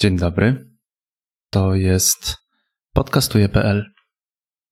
Dzień 0.00 0.16
dobry. 0.16 0.70
To 1.50 1.74
jest 1.74 2.36
podcastuje.pl. 2.94 3.84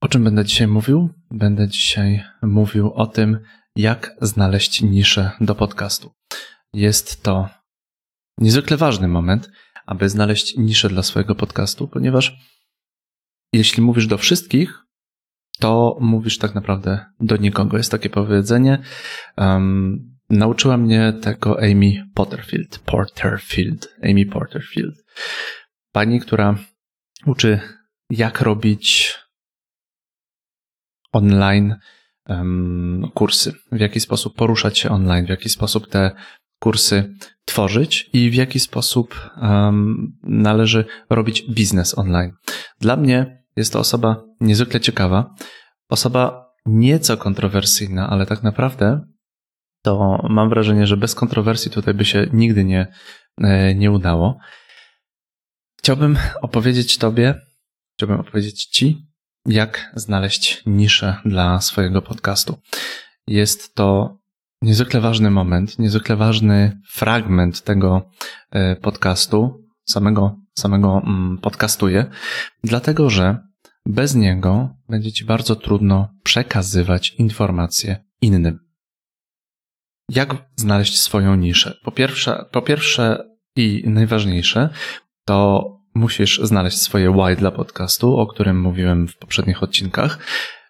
O 0.01 0.09
czym 0.09 0.25
będę 0.25 0.45
dzisiaj 0.45 0.67
mówił? 0.67 1.09
Będę 1.31 1.69
dzisiaj 1.69 2.25
mówił 2.43 2.93
o 2.93 3.07
tym, 3.07 3.39
jak 3.77 4.17
znaleźć 4.21 4.83
niszę 4.83 5.31
do 5.41 5.55
podcastu. 5.55 6.11
Jest 6.73 7.23
to 7.23 7.49
niezwykle 8.39 8.77
ważny 8.77 9.09
moment, 9.09 9.51
aby 9.87 10.09
znaleźć 10.09 10.57
niszę 10.57 10.89
dla 10.89 11.03
swojego 11.03 11.35
podcastu, 11.35 11.89
ponieważ 11.89 12.37
jeśli 13.53 13.83
mówisz 13.83 14.07
do 14.07 14.19
wszystkich, 14.19 14.79
to 15.59 15.99
mówisz 16.01 16.39
tak 16.39 16.55
naprawdę 16.55 17.07
do 17.21 17.37
nikogo. 17.37 17.77
Jest 17.77 17.91
takie 17.91 18.11
powiedzenie. 18.11 18.83
Um, 19.37 20.19
nauczyła 20.31 20.77
mnie 20.77 21.13
tego 21.13 21.59
Amy 21.59 22.11
Potterfield. 22.15 22.79
Porterfield. 22.79 23.89
Amy 24.03 24.27
Porterfield. 24.27 25.08
Pani, 25.93 26.21
która 26.21 26.59
uczy, 27.27 27.61
jak 28.11 28.41
robić 28.41 29.15
online 31.13 31.77
um, 32.29 33.11
kursy, 33.15 33.53
w 33.73 33.81
jaki 33.81 34.01
sposób 34.01 34.37
poruszać 34.37 34.79
się 34.79 34.91
online, 34.91 35.27
w 35.27 35.29
jaki 35.29 35.49
sposób 35.49 35.89
te 35.89 36.11
kursy 36.61 37.15
tworzyć 37.45 38.11
i 38.13 38.31
w 38.31 38.35
jaki 38.35 38.61
sposób 38.61 39.31
um, 39.43 40.13
należy 40.23 40.85
robić 41.11 41.43
biznes 41.51 41.99
online. 41.99 42.33
Dla 42.81 42.97
mnie 42.97 43.45
jest 43.57 43.73
to 43.73 43.79
osoba 43.79 44.25
niezwykle 44.41 44.81
ciekawa, 44.81 45.35
osoba 45.89 46.49
nieco 46.67 47.17
kontrowersyjna, 47.17 48.11
ale 48.11 48.27
tak 48.27 48.43
naprawdę 48.43 49.01
to 49.83 50.23
mam 50.31 50.49
wrażenie, 50.49 50.87
że 50.87 50.97
bez 50.97 51.15
kontrowersji 51.15 51.71
tutaj 51.71 51.95
by 51.95 52.05
się 52.05 52.27
nigdy 52.33 52.65
nie, 52.65 52.93
e, 53.41 53.75
nie 53.75 53.91
udało. 53.91 54.39
Chciałbym 55.89 56.19
opowiedzieć 56.43 56.99
Tobie, 56.99 57.35
chciałbym 57.97 58.21
opowiedzieć 58.21 58.65
Ci, 58.65 59.07
jak 59.47 59.93
znaleźć 59.95 60.63
niszę 60.67 61.17
dla 61.25 61.61
swojego 61.61 62.03
podcastu. 62.03 62.59
Jest 63.27 63.75
to 63.75 64.19
niezwykle 64.63 65.01
ważny 65.01 65.31
moment, 65.31 65.79
niezwykle 65.79 66.17
ważny 66.17 66.81
fragment 66.89 67.63
tego 67.63 68.11
e, 68.51 68.77
podcastu, 68.77 69.65
samego, 69.85 70.37
samego 70.59 71.03
mm, 71.05 71.39
podcastuję, 71.39 72.07
dlatego 72.65 73.11
że 73.11 73.39
bez 73.87 74.15
niego 74.15 74.77
będzie 74.89 75.13
Ci 75.13 75.25
bardzo 75.25 75.57
trudno 75.57 76.09
przekazywać 76.23 77.15
informacje 77.15 78.05
innym. 78.21 78.59
Jak 80.09 80.37
znaleźć 80.57 81.01
swoją 81.01 81.35
niszę? 81.35 81.79
Po 81.85 81.93
pierwsze, 81.93 82.45
po 82.53 82.63
pierwsze 82.63 83.25
i 83.57 83.83
najważniejsze, 83.87 84.69
to 85.25 85.78
musisz 85.99 86.41
znaleźć 86.43 86.79
swoje 86.79 87.13
why 87.13 87.37
dla 87.37 87.51
podcastu, 87.51 88.17
o 88.17 88.27
którym 88.27 88.61
mówiłem 88.61 89.09
w 89.09 89.17
poprzednich 89.17 89.63
odcinkach. 89.63 90.19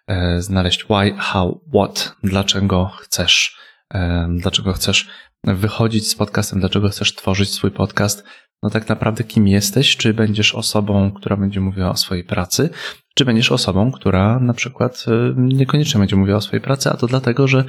E, 0.07 0.41
znaleźć 0.41 0.83
why, 0.83 1.13
how, 1.17 1.61
what, 1.73 2.15
dlaczego 2.23 2.85
chcesz, 2.85 3.57
e, 3.93 4.27
dlaczego 4.37 4.73
chcesz 4.73 5.09
wychodzić 5.43 6.09
z 6.09 6.15
podcastem, 6.15 6.59
dlaczego 6.59 6.89
chcesz 6.89 7.15
tworzyć 7.15 7.49
swój 7.49 7.71
podcast. 7.71 8.23
No 8.63 8.69
tak 8.69 8.89
naprawdę 8.89 9.23
kim 9.23 9.47
jesteś? 9.47 9.97
Czy 9.97 10.13
będziesz 10.13 10.55
osobą, 10.55 11.11
która 11.11 11.37
będzie 11.37 11.59
mówiła 11.59 11.89
o 11.89 11.97
swojej 11.97 12.23
pracy, 12.23 12.69
czy 13.15 13.25
będziesz 13.25 13.51
osobą, 13.51 13.91
która 13.91 14.39
na 14.39 14.53
przykład 14.53 15.05
e, 15.07 15.33
niekoniecznie 15.37 15.99
będzie 15.99 16.15
mówiła 16.15 16.37
o 16.37 16.41
swojej 16.41 16.61
pracy, 16.61 16.89
a 16.89 16.97
to 16.97 17.07
dlatego, 17.07 17.47
że 17.47 17.65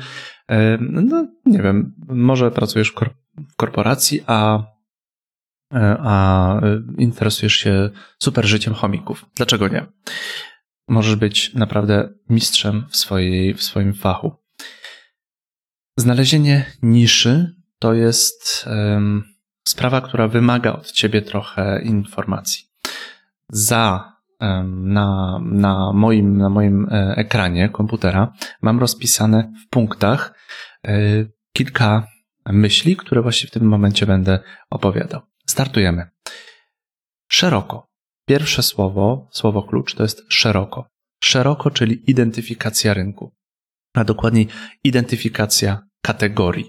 no 0.81 1.27
nie 1.47 1.63
wiem, 1.63 1.95
może 2.09 2.51
pracujesz 2.51 2.91
w 2.91 3.57
korporacji, 3.57 4.21
a 4.27 4.63
a 5.99 6.57
e, 6.61 6.83
interesujesz 6.99 7.55
się 7.55 7.91
super 8.19 8.47
życiem 8.47 8.75
chomików. 8.75 9.27
Dlaczego 9.37 9.69
nie? 9.69 9.87
Możesz 10.89 11.17
być 11.17 11.55
naprawdę 11.55 12.09
mistrzem 12.29 12.87
w, 12.91 12.97
swojej, 12.97 13.55
w 13.55 13.63
swoim 13.63 13.95
fachu. 13.95 14.33
Znalezienie 15.97 16.67
niszy 16.83 17.55
to 17.79 17.95
jest 17.95 18.67
um, 18.67 19.25
sprawa, 19.69 20.01
która 20.01 20.29
wymaga 20.29 20.73
od 20.73 20.93
ciebie 20.93 21.23
trochę 21.23 21.83
informacji. 21.83 22.65
Za 23.49 24.13
na, 24.67 25.41
na, 25.43 25.93
moim, 25.93 26.37
na 26.37 26.49
moim 26.49 26.89
e, 26.91 27.15
ekranie 27.17 27.69
komputera 27.69 28.33
mam 28.63 28.79
rozpisane 28.79 29.53
w 29.65 29.69
punktach 29.69 30.35
kilka 31.53 32.07
myśli, 32.47 32.97
które 32.97 33.23
właśnie 33.23 33.49
w 33.49 33.51
tym 33.51 33.65
momencie 33.65 34.07
będę 34.07 34.39
opowiadał. 34.71 35.30
Startujemy. 35.51 36.07
Szeroko. 37.31 37.87
Pierwsze 38.29 38.63
słowo, 38.63 39.29
słowo 39.33 39.63
klucz 39.63 39.95
to 39.95 40.03
jest 40.03 40.23
szeroko. 40.29 40.89
Szeroko, 41.23 41.71
czyli 41.71 42.11
identyfikacja 42.11 42.95
rynku, 42.95 43.35
a 43.95 44.05
dokładniej 44.05 44.49
identyfikacja 44.85 45.83
kategorii. 46.03 46.65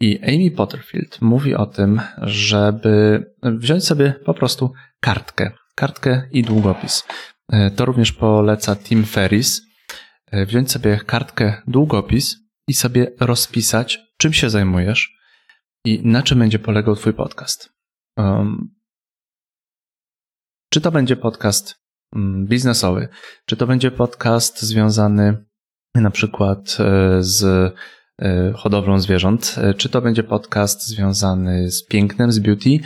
I 0.00 0.18
Amy 0.22 0.50
Potterfield 0.50 1.22
mówi 1.22 1.54
o 1.54 1.66
tym, 1.66 2.00
żeby 2.22 3.24
wziąć 3.42 3.84
sobie 3.84 4.14
po 4.24 4.34
prostu 4.34 4.72
kartkę, 5.00 5.50
kartkę 5.74 6.28
i 6.32 6.42
długopis. 6.42 7.04
E, 7.52 7.70
to 7.70 7.84
również 7.84 8.12
poleca 8.12 8.76
Tim 8.76 9.04
Ferris. 9.04 9.62
E, 10.30 10.46
wziąć 10.46 10.72
sobie 10.72 11.00
kartkę, 11.06 11.62
długopis 11.66 12.36
i 12.68 12.74
sobie 12.74 13.12
rozpisać, 13.20 13.98
czym 14.18 14.32
się 14.32 14.50
zajmujesz 14.50 15.16
i 15.84 16.00
na 16.04 16.22
czym 16.22 16.38
będzie 16.38 16.58
polegał 16.58 16.96
Twój 16.96 17.12
podcast. 17.12 17.75
Um, 18.16 18.74
czy 20.70 20.80
to 20.80 20.92
będzie 20.92 21.16
podcast 21.16 21.74
um, 22.12 22.46
biznesowy, 22.46 23.08
czy 23.46 23.56
to 23.56 23.66
będzie 23.66 23.90
podcast 23.90 24.62
związany 24.62 25.46
na 26.00 26.10
przykład 26.10 26.76
e, 26.80 27.22
z 27.22 27.44
e, 28.22 28.52
hodowlą 28.52 28.98
zwierząt, 28.98 29.56
e, 29.58 29.74
czy 29.74 29.88
to 29.88 30.02
będzie 30.02 30.22
podcast 30.22 30.86
związany 30.86 31.70
z 31.70 31.86
pięknem, 31.86 32.32
z 32.32 32.38
beauty, 32.38 32.78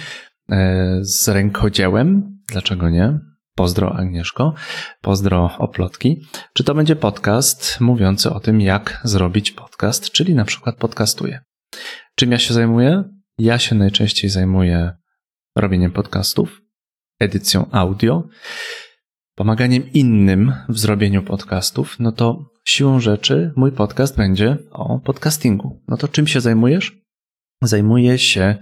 z 1.00 1.28
rękodziełem, 1.28 2.38
dlaczego 2.48 2.88
nie? 2.88 3.18
Pozdro 3.54 3.96
Agnieszko, 3.96 4.54
pozdro 5.02 5.50
Oplotki. 5.58 6.22
Czy 6.54 6.64
to 6.64 6.74
będzie 6.74 6.96
podcast 6.96 7.80
mówiący 7.80 8.30
o 8.30 8.40
tym, 8.40 8.60
jak 8.60 9.00
zrobić 9.04 9.52
podcast, 9.52 10.10
czyli 10.10 10.34
na 10.34 10.44
przykład 10.44 10.76
podcastuję. 10.76 11.40
Czym 12.14 12.32
ja 12.32 12.38
się 12.38 12.54
zajmuję? 12.54 13.04
Ja 13.38 13.58
się 13.58 13.74
najczęściej 13.74 14.30
zajmuję 14.30 14.92
robieniem 15.60 15.92
podcastów, 15.92 16.60
edycją 17.20 17.70
audio, 17.70 18.28
pomaganiem 19.34 19.92
innym 19.92 20.52
w 20.68 20.78
zrobieniu 20.78 21.22
podcastów, 21.22 21.96
no 21.98 22.12
to 22.12 22.44
siłą 22.64 23.00
rzeczy 23.00 23.52
mój 23.56 23.72
podcast 23.72 24.16
będzie 24.16 24.58
o 24.70 24.98
podcastingu. 24.98 25.82
No 25.88 25.96
to 25.96 26.08
czym 26.08 26.26
się 26.26 26.40
zajmujesz? 26.40 26.96
Zajmuję 27.62 28.18
się 28.18 28.56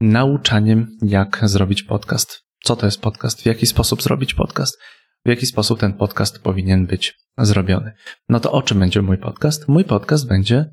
nauczaniem, 0.00 0.98
jak 1.02 1.40
zrobić 1.42 1.82
podcast. 1.82 2.40
Co 2.64 2.76
to 2.76 2.86
jest 2.86 3.00
podcast? 3.00 3.42
W 3.42 3.46
jaki 3.46 3.66
sposób 3.66 4.02
zrobić 4.02 4.34
podcast? 4.34 4.78
W 5.26 5.28
jaki 5.28 5.46
sposób 5.46 5.80
ten 5.80 5.92
podcast 5.92 6.42
powinien 6.42 6.86
być 6.86 7.14
zrobiony? 7.38 7.92
No 8.28 8.40
to 8.40 8.52
o 8.52 8.62
czym 8.62 8.78
będzie 8.78 9.02
mój 9.02 9.18
podcast? 9.18 9.68
Mój 9.68 9.84
podcast 9.84 10.28
będzie 10.28 10.70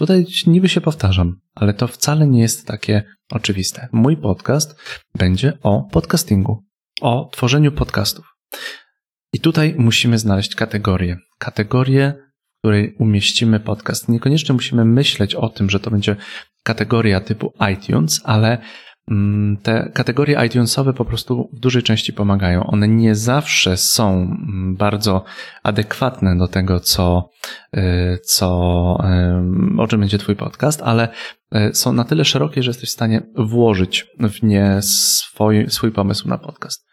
Tutaj 0.00 0.26
niby 0.46 0.68
się 0.68 0.80
powtarzam, 0.80 1.40
ale 1.54 1.74
to 1.74 1.86
wcale 1.86 2.26
nie 2.26 2.40
jest 2.40 2.66
takie 2.66 3.02
oczywiste. 3.30 3.88
Mój 3.92 4.16
podcast 4.16 4.80
będzie 5.14 5.58
o 5.62 5.88
podcastingu, 5.92 6.64
o 7.00 7.28
tworzeniu 7.32 7.72
podcastów. 7.72 8.24
I 9.32 9.40
tutaj 9.40 9.74
musimy 9.78 10.18
znaleźć 10.18 10.54
kategorię. 10.54 11.16
Kategorię, 11.38 12.14
w 12.56 12.58
której 12.58 12.94
umieścimy 12.98 13.60
podcast. 13.60 14.08
Niekoniecznie 14.08 14.52
musimy 14.52 14.84
myśleć 14.84 15.34
o 15.34 15.48
tym, 15.48 15.70
że 15.70 15.80
to 15.80 15.90
będzie 15.90 16.16
kategoria 16.62 17.20
typu 17.20 17.52
iTunes, 17.72 18.20
ale 18.24 18.58
te 19.62 19.90
kategorie 19.94 20.46
iTunesowe 20.46 20.92
po 20.92 21.04
prostu 21.04 21.50
w 21.52 21.60
dużej 21.60 21.82
części 21.82 22.12
pomagają. 22.12 22.66
One 22.66 22.88
nie 22.88 23.14
zawsze 23.14 23.76
są 23.76 24.12
mm, 24.12 24.76
bardzo 24.76 25.24
adekwatne 25.62 26.38
do 26.38 26.48
tego, 26.48 26.80
co, 26.80 27.30
y, 27.76 28.18
co, 28.24 28.50
o 29.78 29.86
czym 29.88 30.00
będzie 30.00 30.18
Twój 30.18 30.36
podcast, 30.36 30.82
ale 30.82 31.08
y, 31.54 31.74
są 31.74 31.92
na 31.92 32.04
tyle 32.04 32.24
szerokie, 32.24 32.62
że 32.62 32.70
jesteś 32.70 32.88
w 32.88 32.92
stanie 32.92 33.22
włożyć 33.36 34.06
w 34.18 34.42
nie 34.42 34.78
swój, 34.82 35.70
swój 35.70 35.92
pomysł 35.92 36.28
na 36.28 36.38
podcast. 36.38 36.86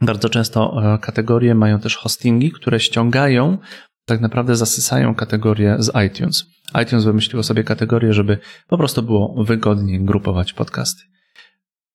Bardzo 0.00 0.28
często 0.28 0.82
kategorie 1.00 1.54
mają 1.54 1.80
też 1.80 1.96
hostingi, 1.96 2.52
które 2.52 2.80
ściągają, 2.80 3.58
tak 4.04 4.20
naprawdę 4.20 4.56
zasysają 4.56 5.14
kategorie 5.14 5.76
z 5.78 5.92
iTunes. 6.06 6.44
iTunes 6.82 7.04
wymyśliło 7.04 7.42
sobie 7.42 7.64
kategorię, 7.64 8.12
żeby 8.12 8.38
po 8.68 8.78
prostu 8.78 9.02
było 9.02 9.44
wygodniej 9.44 10.04
grupować 10.04 10.52
podcasty. 10.52 11.02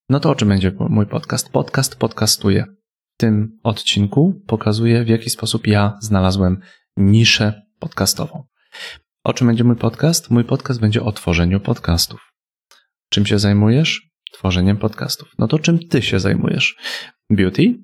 No 0.10 0.20
to 0.20 0.30
o 0.30 0.36
czym 0.36 0.50
będzie 0.50 0.72
mój 0.90 1.06
podcast? 1.06 1.50
Podcast 1.50 1.96
podcastuje. 1.96 2.66
W 3.14 3.18
tym 3.18 3.60
odcinku 3.64 4.42
pokazuję, 4.48 5.04
w 5.04 5.08
jaki 5.08 5.30
sposób 5.30 5.68
ja 5.68 5.98
znalazłem 6.02 6.62
niszę 6.98 7.62
podcastową. 7.80 8.44
O 9.24 9.34
czym 9.34 9.48
będzie 9.48 9.64
mój 9.64 9.76
podcast? 9.76 10.32
Mój 10.32 10.44
podcast 10.44 10.80
będzie 10.80 11.04
o 11.04 11.12
tworzeniu 11.12 11.60
podcastów. 11.60 12.34
Czym 13.10 13.26
się 13.26 13.40
zajmujesz? 13.40 14.10
tworzeniem 14.34 14.78
podcastów. 14.78 15.34
No 15.38 15.48
to 15.48 15.60
czym 15.60 15.80
ty 15.80 16.02
się 16.02 16.20
zajmujesz? 16.20 16.76
Beauty, 17.30 17.80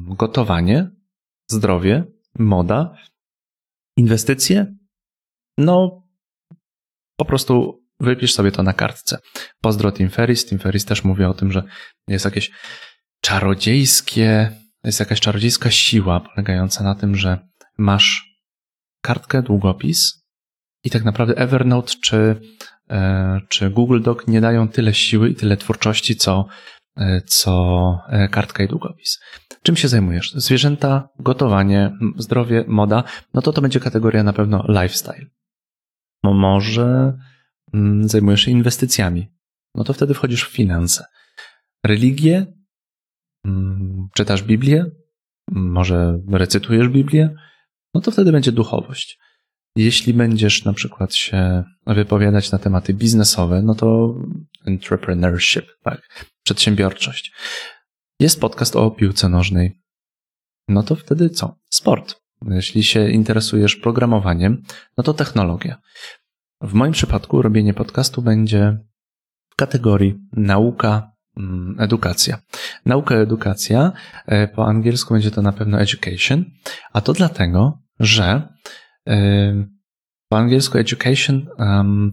gotowanie, 0.00 0.90
zdrowie, 1.50 2.04
moda, 2.38 2.94
inwestycje? 3.96 4.76
No, 5.58 6.02
po 7.16 7.24
prostu 7.24 7.82
wypisz 8.00 8.34
sobie 8.34 8.52
to 8.52 8.62
na 8.62 8.72
kartce. 8.72 9.18
Pozdro 9.60 9.92
Tim 9.92 10.10
Ferris. 10.10 10.46
Tim 10.46 10.58
Ferris 10.58 10.84
też 10.84 11.04
mówi 11.04 11.24
o 11.24 11.34
tym, 11.34 11.52
że 11.52 11.62
jest 12.08 12.24
jakieś 12.24 12.50
czarodziejskie, 13.20 14.50
jest 14.84 15.00
jakaś 15.00 15.20
czarodziejska 15.20 15.70
siła 15.70 16.20
polegająca 16.20 16.84
na 16.84 16.94
tym, 16.94 17.16
że 17.16 17.38
masz 17.78 18.36
kartkę, 19.02 19.42
długopis 19.42 20.26
i 20.84 20.90
tak 20.90 21.04
naprawdę 21.04 21.34
Evernote 21.34 21.92
czy, 22.02 22.40
e, 22.90 23.40
czy 23.48 23.70
Google 23.70 24.02
Doc 24.02 24.18
nie 24.26 24.40
dają 24.40 24.68
tyle 24.68 24.94
siły 24.94 25.30
i 25.30 25.34
tyle 25.34 25.56
twórczości, 25.56 26.16
co, 26.16 26.46
e, 26.96 27.20
co 27.20 27.98
e, 28.08 28.28
kartka 28.28 28.64
i 28.64 28.68
długopis. 28.68 29.20
Czym 29.62 29.76
się 29.76 29.88
zajmujesz? 29.88 30.32
Zwierzęta, 30.32 31.08
gotowanie, 31.18 31.92
zdrowie, 32.16 32.64
moda, 32.68 33.04
no 33.34 33.42
to 33.42 33.52
to 33.52 33.62
będzie 33.62 33.80
kategoria 33.80 34.22
na 34.22 34.32
pewno 34.32 34.64
lifestyle. 34.68 35.26
No 36.24 36.34
może 36.34 37.18
zajmujesz 38.02 38.40
się 38.40 38.50
inwestycjami, 38.50 39.28
no 39.74 39.84
to 39.84 39.92
wtedy 39.92 40.14
wchodzisz 40.14 40.44
w 40.44 40.52
finanse. 40.52 41.04
Religię, 41.84 42.46
mm, 43.44 44.08
czytasz 44.14 44.42
Biblię, 44.42 44.86
może 45.50 46.20
recytujesz 46.30 46.88
Biblię, 46.88 47.34
no 47.94 48.00
to 48.00 48.10
wtedy 48.10 48.32
będzie 48.32 48.52
duchowość. 48.52 49.18
Jeśli 49.76 50.14
będziesz 50.14 50.64
na 50.64 50.72
przykład 50.72 51.14
się 51.14 51.64
wypowiadać 51.86 52.52
na 52.52 52.58
tematy 52.58 52.94
biznesowe, 52.94 53.62
no 53.62 53.74
to 53.74 54.14
entrepreneurship, 54.66 55.66
tak, 55.82 56.26
przedsiębiorczość. 56.42 57.32
Jest 58.20 58.40
podcast 58.40 58.76
o 58.76 58.90
piłce 58.90 59.28
nożnej. 59.28 59.82
No 60.68 60.82
to 60.82 60.96
wtedy 60.96 61.30
co? 61.30 61.58
Sport. 61.70 62.20
Jeśli 62.42 62.82
się 62.82 63.10
interesujesz 63.10 63.76
programowaniem, 63.76 64.62
no 64.96 65.04
to 65.04 65.14
technologia. 65.14 65.76
W 66.60 66.74
moim 66.74 66.92
przypadku 66.92 67.42
robienie 67.42 67.74
podcastu 67.74 68.22
będzie 68.22 68.78
w 69.50 69.56
kategorii 69.56 70.14
nauka, 70.32 71.12
mm, 71.36 71.76
edukacja. 71.78 72.38
Nauka, 72.86 73.14
edukacja, 73.14 73.92
e, 74.26 74.48
po 74.48 74.66
angielsku 74.66 75.14
będzie 75.14 75.30
to 75.30 75.42
na 75.42 75.52
pewno 75.52 75.80
education, 75.80 76.44
a 76.92 77.00
to 77.00 77.12
dlatego, 77.12 77.78
że 78.00 78.48
e, 79.08 79.66
po 80.28 80.38
angielsku 80.38 80.78
education 80.78 81.46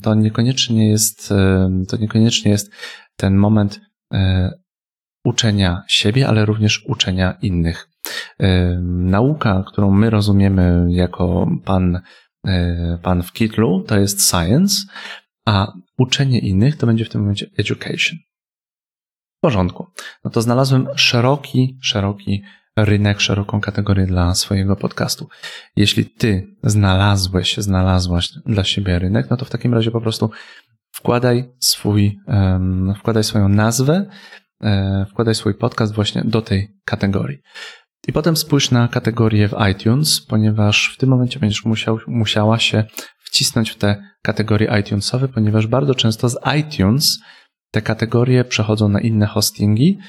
to 0.02 0.16
niekoniecznie 0.16 0.90
jest, 0.90 1.32
e, 1.32 1.70
to 1.88 1.98
niekoniecznie 1.98 2.52
jest 2.52 2.72
ten 3.16 3.36
moment 3.36 3.82
uczenia 5.26 5.84
siebie, 5.88 6.28
ale 6.28 6.46
również 6.46 6.86
uczenia 6.86 7.38
innych. 7.42 7.90
Nauka, 8.82 9.64
którą 9.68 9.92
my 9.92 10.10
rozumiemy 10.10 10.86
jako 10.90 11.48
pan, 11.66 11.96
e, 11.96 12.02
pan 13.02 13.24
w 13.24 13.34
kitlu, 13.34 13.84
to 13.88 14.00
jest 14.00 14.30
science, 14.30 14.76
a 15.46 15.74
uczenie 15.98 16.40
innych 16.40 16.78
to 16.78 16.88
będzie 16.88 17.06
w 17.06 17.10
tym 17.10 17.22
momencie 17.22 17.50
education. 17.58 18.18
W 19.38 19.42
porządku. 19.42 19.88
No 20.24 20.32
to 20.32 20.42
znalazłem 20.42 20.88
szeroki, 20.96 21.78
szeroki 21.82 22.44
rynek, 22.78 23.22
szeroką 23.22 23.62
kategorię 23.62 24.06
dla 24.06 24.36
swojego 24.36 24.76
podcastu. 24.76 25.30
Jeśli 25.76 26.06
ty 26.06 26.48
znalazłeś, 26.64 27.58
znalazłaś 27.58 28.30
dla 28.46 28.64
siebie 28.64 29.00
rynek, 29.00 29.30
no 29.30 29.38
to 29.38 29.46
w 29.46 29.50
takim 29.50 29.74
razie 29.74 29.92
po 29.92 30.02
prostu 30.02 30.32
wkładaj 30.92 31.50
swój, 31.60 32.20
wkładaj 33.00 33.24
swoją 33.24 33.50
nazwę, 33.50 34.06
um, 34.60 35.06
wkładaj 35.06 35.36
swój 35.36 35.56
podcast 35.56 35.94
właśnie 35.94 36.24
do 36.26 36.42
tej 36.42 36.76
kategorii. 36.86 37.38
I 38.08 38.14
potem 38.14 38.38
spójrz 38.38 38.72
na 38.72 38.88
kategorię 38.88 39.48
w 39.48 39.56
iTunes, 39.72 40.22
ponieważ 40.22 40.94
w 40.96 40.98
tym 40.98 41.10
momencie 41.10 41.40
będziesz 41.40 41.66
musiał, 41.66 42.00
musiała 42.08 42.60
się 42.60 42.84
wcisnąć 43.18 43.72
w 43.72 43.76
te 43.76 44.04
kategorie 44.22 44.80
iTunesowe, 44.80 45.28
ponieważ 45.28 45.68
bardzo 45.68 45.96
często 45.96 46.30
z 46.30 46.38
iTunes 46.60 47.20
te 47.72 47.82
kategorie 47.82 48.46
przechodzą 48.46 48.90
na 48.90 49.02
inne 49.02 49.26
hostingi 49.26 50.00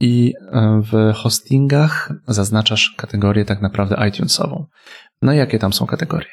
i 0.00 0.32
e, 0.52 0.82
w 0.92 1.14
hostingach 1.14 2.12
zaznaczasz 2.28 2.94
kategorię 2.96 3.44
tak 3.44 3.62
naprawdę 3.62 4.08
iTunesową. 4.08 4.66
No 5.22 5.32
i 5.32 5.36
jakie 5.36 5.58
tam 5.58 5.72
są 5.72 5.86
kategorie? 5.86 6.30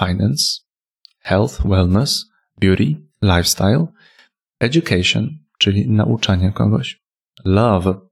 Finance, 0.00 0.44
Health, 1.20 1.66
Wellness, 1.66 2.24
Beauty, 2.60 2.96
Lifestyle, 3.22 3.86
Education, 4.60 5.38
czyli 5.58 5.90
nauczanie 5.90 6.52
kogoś, 6.52 7.02
Love, 7.44 8.05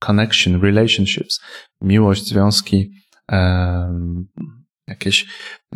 connection, 0.00 0.62
relationships, 0.62 1.40
miłość, 1.80 2.26
związki, 2.26 2.90
jakieś 4.86 5.26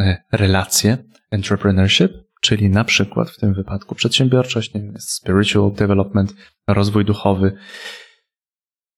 e, 0.00 0.22
relacje, 0.32 0.98
entrepreneurship, 1.30 2.12
czyli 2.40 2.70
na 2.70 2.84
przykład 2.84 3.30
w 3.30 3.38
tym 3.38 3.54
wypadku 3.54 3.94
przedsiębiorczość, 3.94 4.74
nie 4.74 4.80
wiem, 4.80 4.94
spiritual 4.98 5.72
development, 5.72 6.34
rozwój 6.68 7.04
duchowy. 7.04 7.56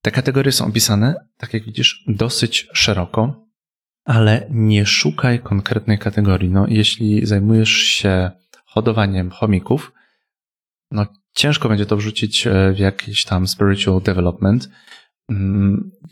Te 0.03 0.11
kategorie 0.11 0.53
są 0.53 0.67
opisane, 0.67 1.15
tak 1.37 1.55
jak 1.55 1.65
widzisz, 1.65 2.05
dosyć 2.07 2.69
szeroko, 2.73 3.47
ale 4.05 4.47
nie 4.51 4.87
szukaj 4.87 5.41
konkretnej 5.41 5.99
kategorii. 5.99 6.51
No, 6.51 6.67
jeśli 6.69 7.27
zajmujesz 7.27 7.71
się 7.71 8.31
hodowaniem 8.67 9.31
chomików, 9.31 9.93
no 10.91 11.07
ciężko 11.35 11.69
będzie 11.69 11.87
to 11.87 11.97
wrzucić 11.97 12.47
e, 12.47 12.73
w 12.73 12.79
jakiś 12.79 13.25
tam 13.25 13.49
spiritual 13.49 14.03
development, 14.03 14.69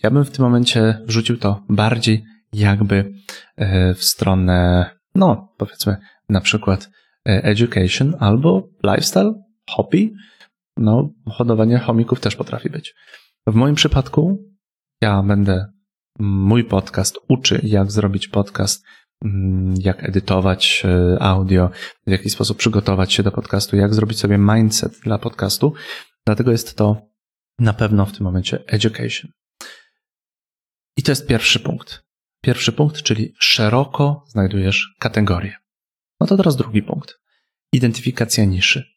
ja 0.02 0.11
bym 0.11 0.25
w 0.25 0.31
tym 0.31 0.44
momencie 0.44 0.99
wrzucił 1.06 1.37
to 1.37 1.64
bardziej 1.69 2.25
jakby 2.52 3.12
e, 3.56 3.94
w 3.94 4.05
stronę, 4.05 4.90
no 5.14 5.55
powiedzmy 5.58 5.96
na 6.28 6.40
przykład 6.40 6.90
e, 7.28 7.44
education 7.44 8.14
albo 8.20 8.69
lifestyle, 8.84 9.34
hobby. 9.70 10.14
No, 10.76 11.11
hodowanie 11.31 11.78
chomików 11.78 12.20
też 12.20 12.37
potrafi 12.37 12.70
być. 12.70 12.94
W 13.46 13.55
moim 13.55 13.75
przypadku 13.75 14.38
ja 15.00 15.22
będę, 15.22 15.66
mój 16.19 16.64
podcast 16.64 17.19
uczy, 17.28 17.61
jak 17.62 17.93
zrobić 17.93 18.28
podcast, 18.28 18.84
mm, 19.25 19.75
jak 19.78 20.05
edytować 20.05 20.82
e, 20.84 21.22
audio, 21.22 21.70
w 22.06 22.11
jaki 22.11 22.31
sposób 22.31 22.58
przygotować 22.58 23.12
się 23.12 23.22
do 23.22 23.32
podcastu, 23.32 23.76
jak 23.76 23.94
zrobić 23.94 24.19
sobie 24.19 24.38
mindset 24.38 25.00
dla 25.00 25.19
podcastu. 25.19 25.72
Dlatego 26.26 26.50
jest 26.50 26.76
to 26.76 27.13
na 27.59 27.73
pewno 27.73 28.06
w 28.06 28.12
tym 28.12 28.25
momencie 28.25 28.65
education. 28.67 29.31
I 30.97 31.02
to 31.02 31.12
jest 31.12 31.26
pierwszy 31.26 31.61
punkt. 31.61 32.05
Pierwszy 32.40 32.73
punkt, 32.73 33.02
czyli 33.02 33.35
szeroko 33.38 34.25
znajdujesz 34.28 34.95
kategorie. 34.99 35.57
No 36.21 36.26
to 36.26 36.37
teraz 36.37 36.57
drugi 36.57 36.83
punkt. 36.83 37.21
Identyfikacja 37.73 38.45
niszy. 38.45 38.95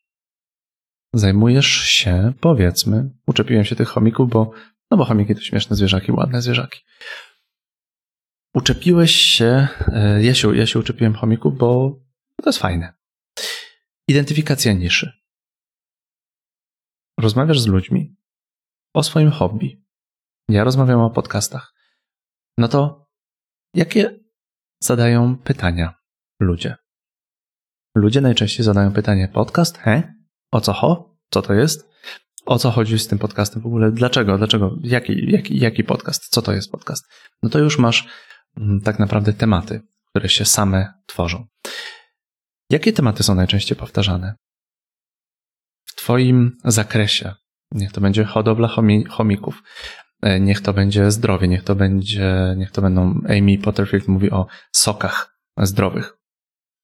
Zajmujesz 1.13 1.67
się, 1.67 2.33
powiedzmy, 2.39 3.09
uczepiłem 3.27 3.65
się 3.65 3.75
tych 3.75 3.87
chomików, 3.87 4.29
bo, 4.29 4.51
no 4.91 4.97
bo 4.97 5.05
chomiki 5.05 5.35
to 5.35 5.41
śmieszne 5.41 5.75
zwierzaki, 5.75 6.11
ładne 6.11 6.41
zwierzaki. 6.41 6.79
Uczepiłeś 8.53 9.15
się, 9.15 9.67
e, 9.87 10.23
ja 10.23 10.33
się, 10.33 10.57
ja 10.57 10.65
się 10.65 10.79
uczepiłem 10.79 11.13
chomików, 11.13 11.57
bo 11.57 11.99
to 12.43 12.49
jest 12.49 12.59
fajne. 12.59 12.93
Identyfikacja 14.07 14.73
niszy. 14.73 15.11
Rozmawiasz 17.19 17.59
z 17.59 17.67
ludźmi, 17.67 18.16
o 18.97 19.03
swoim 19.03 19.31
hobby. 19.31 19.83
Ja 20.49 20.63
rozmawiam 20.63 20.99
o 20.99 21.09
podcastach. 21.09 21.73
No 22.57 22.67
to 22.67 23.07
jakie 23.73 24.19
zadają 24.79 25.37
pytania 25.37 25.93
ludzie? 26.39 26.75
Ludzie 27.95 28.21
najczęściej 28.21 28.65
zadają 28.65 28.93
pytanie: 28.93 29.27
podcast? 29.27 29.77
He? 29.77 30.13
O 30.51 30.61
co 30.61 30.73
ho? 30.73 31.17
Co 31.29 31.41
to 31.41 31.53
jest? 31.53 31.89
O 32.45 32.59
co 32.59 32.71
chodzi 32.71 32.99
z 32.99 33.07
tym 33.07 33.19
podcastem 33.19 33.61
w 33.61 33.65
ogóle? 33.65 33.91
Dlaczego? 33.91 34.37
Dlaczego? 34.37 34.75
Jaki, 34.81 35.31
jaki, 35.31 35.59
jaki 35.59 35.83
podcast? 35.83 36.29
Co 36.29 36.41
to 36.41 36.53
jest 36.53 36.71
podcast? 36.71 37.05
No 37.43 37.49
to 37.49 37.59
już 37.59 37.79
masz 37.79 38.07
mm, 38.57 38.81
tak 38.81 38.99
naprawdę 38.99 39.33
tematy, 39.33 39.81
które 40.09 40.29
się 40.29 40.45
same 40.45 40.93
tworzą. 41.05 41.47
Jakie 42.69 42.93
tematy 42.93 43.23
są 43.23 43.35
najczęściej 43.35 43.77
powtarzane? 43.77 44.35
W 45.85 45.95
Twoim 45.95 46.57
zakresie, 46.65 47.35
Niech 47.71 47.91
to 47.91 48.01
będzie 48.01 48.23
hodowla 48.23 48.69
chomików. 49.09 49.63
E, 50.21 50.39
niech 50.39 50.61
to 50.61 50.73
będzie 50.73 51.11
zdrowie, 51.11 51.47
niech 51.47 51.63
to 51.63 51.75
będzie, 51.75 52.55
niech 52.57 52.71
to 52.71 52.81
będą, 52.81 53.21
Amy 53.29 53.57
Potterfield 53.57 54.07
mówi 54.07 54.31
o 54.31 54.47
sokach 54.71 55.39
zdrowych. 55.57 56.17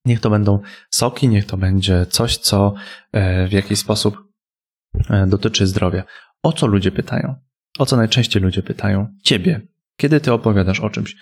Niech 0.06 0.20
to 0.20 0.30
będą 0.30 0.60
soki, 0.90 1.28
niech 1.30 1.46
to 1.46 1.58
będzie 1.58 2.06
coś, 2.06 2.38
co 2.38 2.74
e, 3.12 3.48
w 3.48 3.52
jakiś 3.52 3.80
sposób 3.80 4.18
e, 5.10 5.28
dotyczy 5.28 5.68
zdrowia. 5.68 6.04
O 6.44 6.54
co 6.54 6.68
ludzie 6.68 6.92
pytają? 6.92 7.36
O 7.80 7.86
co 7.86 7.98
najczęściej 7.98 8.42
ludzie 8.42 8.64
pytają? 8.64 9.08
Ciebie. 9.24 9.62
Kiedy 9.98 10.20
ty 10.20 10.34
opowiadasz 10.34 10.80
o 10.80 10.90
czymś, 10.90 11.16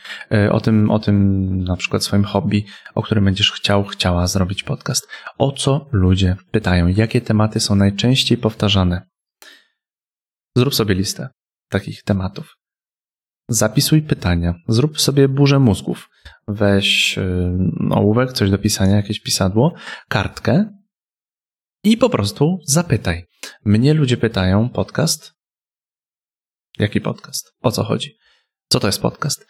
o 0.51 0.59
tym, 0.59 0.91
o 0.91 0.99
tym 0.99 1.57
na 1.63 1.75
przykład 1.75 2.03
swoim 2.03 2.23
hobby, 2.23 2.65
o 2.95 3.01
którym 3.01 3.25
będziesz 3.25 3.51
chciał, 3.51 3.83
chciała 3.83 4.27
zrobić 4.27 4.63
podcast. 4.63 5.07
O 5.37 5.51
co 5.51 5.89
ludzie 5.91 6.35
pytają? 6.51 6.87
Jakie 6.87 7.21
tematy 7.21 7.59
są 7.59 7.75
najczęściej 7.75 8.37
powtarzane? 8.37 9.10
Zrób 10.55 10.75
sobie 10.75 10.95
listę 10.95 11.29
takich 11.69 12.03
tematów. 12.03 12.57
Zapisuj 13.49 14.01
pytania, 14.01 14.53
zrób 14.67 15.01
sobie 15.01 15.27
burzę 15.27 15.59
mózgów. 15.59 16.09
Weź 16.47 17.17
y, 17.17 17.53
ołówek, 17.91 18.33
coś 18.33 18.49
do 18.49 18.57
pisania, 18.57 18.95
jakieś 18.95 19.19
pisadło, 19.19 19.73
kartkę 20.09 20.65
i 21.83 21.97
po 21.97 22.09
prostu 22.09 22.59
zapytaj. 22.67 23.25
Mnie 23.65 23.93
ludzie 23.93 24.17
pytają, 24.17 24.69
podcast? 24.69 25.33
Jaki 26.79 27.01
podcast? 27.01 27.53
O 27.61 27.71
co 27.71 27.83
chodzi? 27.83 28.17
Co 28.69 28.79
to 28.79 28.87
jest 28.87 29.01
podcast? 29.01 29.45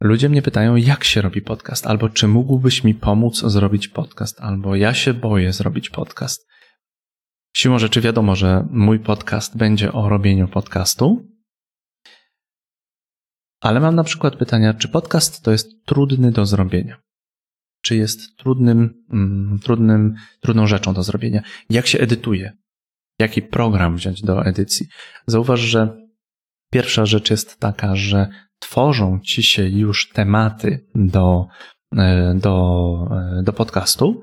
Ludzie 0.00 0.28
mnie 0.28 0.42
pytają, 0.42 0.76
jak 0.76 1.04
się 1.04 1.22
robi 1.22 1.42
podcast, 1.42 1.86
albo 1.86 2.08
czy 2.08 2.28
mógłbyś 2.28 2.84
mi 2.84 2.94
pomóc 2.94 3.40
zrobić 3.40 3.88
podcast, 3.88 4.40
albo 4.40 4.76
ja 4.76 4.94
się 4.94 5.14
boję 5.14 5.52
zrobić 5.52 5.90
podcast. 5.90 6.46
Siłą 7.56 7.78
rzeczy 7.78 8.00
wiadomo, 8.00 8.36
że 8.36 8.66
mój 8.70 9.00
podcast 9.00 9.56
będzie 9.56 9.92
o 9.92 10.08
robieniu 10.08 10.48
podcastu, 10.48 11.28
ale 13.60 13.80
mam 13.80 13.94
na 13.94 14.04
przykład 14.04 14.36
pytania, 14.36 14.74
czy 14.74 14.88
podcast 14.88 15.42
to 15.42 15.52
jest 15.52 15.84
trudny 15.84 16.32
do 16.32 16.46
zrobienia? 16.46 16.96
Czy 17.82 17.96
jest 17.96 18.36
trudnym, 18.36 19.04
mm, 19.12 19.58
trudnym, 19.62 20.14
trudną 20.40 20.66
rzeczą 20.66 20.94
do 20.94 21.02
zrobienia? 21.02 21.42
Jak 21.70 21.86
się 21.86 21.98
edytuje? 21.98 22.52
Jaki 23.18 23.42
program 23.42 23.96
wziąć 23.96 24.22
do 24.22 24.44
edycji? 24.44 24.86
Zauważ, 25.26 25.60
że 25.60 25.96
pierwsza 26.72 27.06
rzecz 27.06 27.30
jest 27.30 27.60
taka, 27.60 27.96
że 27.96 28.28
tworzą 28.58 29.20
ci 29.20 29.42
się 29.42 29.68
już 29.68 30.08
tematy 30.08 30.86
do, 30.94 31.46
e, 31.96 32.34
do, 32.34 33.08
e, 33.10 33.42
do 33.42 33.52
podcastu, 33.52 34.22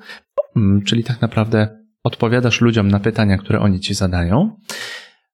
mm, 0.56 0.84
czyli 0.84 1.04
tak 1.04 1.22
naprawdę 1.22 1.83
odpowiadasz 2.04 2.62
ludziom 2.62 2.88
na 2.88 3.00
pytania, 3.00 3.38
które 3.38 3.60
oni 3.60 3.80
ci 3.80 3.94
zadają, 3.94 4.56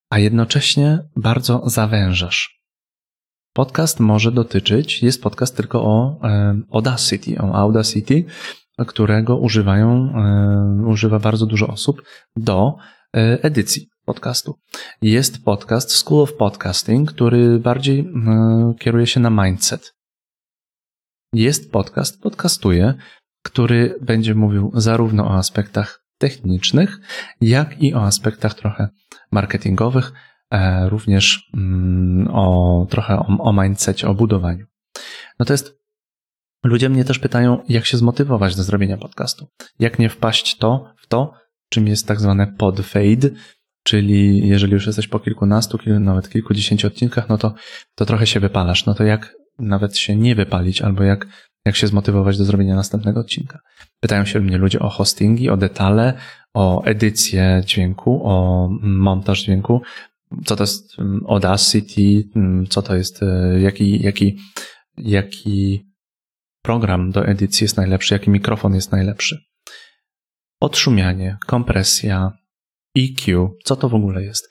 a 0.10 0.20
jednocześnie 0.20 1.00
bardzo 1.16 1.70
zawężasz. 1.70 2.60
Podcast 3.54 4.00
może 4.00 4.32
dotyczyć, 4.32 5.04
jest 5.04 5.24
podcast 5.24 5.58
tylko 5.58 5.84
o 5.84 6.20
e, 6.24 6.62
Audacity, 6.72 7.42
o 7.42 7.54
Audacity, 7.56 8.26
którego 8.88 9.38
używają, 9.38 10.14
używa 10.88 11.20
bardzo 11.20 11.46
dużo 11.46 11.68
osób 11.68 12.02
do 12.36 12.76
edycji 13.14 13.90
podcastu. 14.06 14.60
Jest 15.02 15.44
podcast 15.44 15.92
School 15.92 16.22
of 16.22 16.34
Podcasting, 16.34 17.12
który 17.12 17.60
bardziej 17.60 18.00
e, 18.00 18.74
kieruje 18.80 19.08
się 19.08 19.20
na 19.20 19.30
mindset. 19.30 19.94
Jest 21.34 21.72
podcast, 21.72 22.22
podcastuję, 22.22 22.94
który 23.44 23.96
będzie 24.02 24.36
mówił 24.36 24.72
zarówno 24.74 25.26
o 25.26 25.36
aspektach 25.36 26.04
technicznych, 26.20 27.00
jak 27.42 27.84
i 27.84 27.94
o 27.94 28.04
aspektach 28.04 28.54
trochę 28.54 28.90
marketingowych, 29.32 30.12
e, 30.52 30.90
również 30.90 31.50
mm, 31.54 32.28
o 32.28 32.88
trochę 32.90 33.20
o, 33.20 33.26
o 33.40 33.54
mindsetie, 33.54 34.08
o 34.08 34.14
budowaniu. 34.14 34.66
No 35.40 35.46
to 35.46 35.54
jest 35.54 35.80
Ludzie 36.64 36.90
mnie 36.90 37.06
też 37.06 37.20
pytają, 37.20 37.64
jak 37.70 37.86
się 37.86 37.98
zmotywować 37.98 38.56
do 38.56 38.64
zrobienia 38.64 38.98
podcastu. 38.98 39.48
Jak 39.80 40.00
nie 40.00 40.10
wpaść 40.10 40.58
to 40.58 40.94
w 40.98 41.08
to, 41.08 41.34
czym 41.70 41.88
jest 41.88 42.08
tak 42.08 42.20
zwane 42.20 42.48
podfade, 42.48 43.30
Czyli 43.84 44.48
jeżeli 44.48 44.74
już 44.74 44.88
jesteś 44.88 45.08
po 45.08 45.20
kilkunastu, 45.20 45.78
nawet 46.00 46.30
kilkudziesięciu 46.30 46.88
odcinkach, 46.88 47.30
no 47.30 47.38
to, 47.38 47.54
to 47.96 48.06
trochę 48.06 48.28
się 48.28 48.40
wypalasz. 48.40 48.86
No 48.86 48.94
to 48.94 49.04
jak 49.04 49.36
nawet 49.60 49.98
się 49.98 50.16
nie 50.16 50.36
wypalić, 50.36 50.82
albo 50.82 51.04
jak, 51.04 51.28
jak 51.66 51.76
się 51.76 51.88
zmotywować 51.88 52.38
do 52.38 52.46
zrobienia 52.46 52.76
następnego 52.76 53.20
odcinka. 53.20 53.60
Pytają 54.00 54.26
się 54.26 54.40
mnie 54.40 54.58
ludzie 54.58 54.80
o 54.80 54.90
hostingi, 54.90 55.50
o 55.50 55.58
detale, 55.58 56.14
o 56.54 56.84
edycję 56.84 57.62
dźwięku, 57.66 58.22
o 58.24 58.68
montaż 58.82 59.44
dźwięku, 59.44 59.82
co 60.46 60.56
to 60.56 60.64
jest 60.64 61.00
mm, 61.00 61.26
Audacity, 61.28 62.30
mm, 62.36 62.68
co 62.68 62.82
to 62.82 62.96
jest, 62.96 63.24
e, 63.24 63.60
jaki, 63.60 64.04
jaki, 64.04 64.38
jaki 64.98 65.86
program 66.62 67.12
do 67.12 67.26
edycji 67.26 67.66
jest 67.66 67.78
najlepszy, 67.78 68.14
jaki 68.14 68.30
mikrofon 68.30 68.76
jest 68.76 68.92
najlepszy. 68.92 69.44
Odszumianie, 70.62 71.38
kompresja, 71.46 72.32
EQ, 72.98 73.50
co 73.64 73.76
to 73.76 73.90
w 73.90 73.96
ogóle 73.96 74.24
jest? 74.24 74.50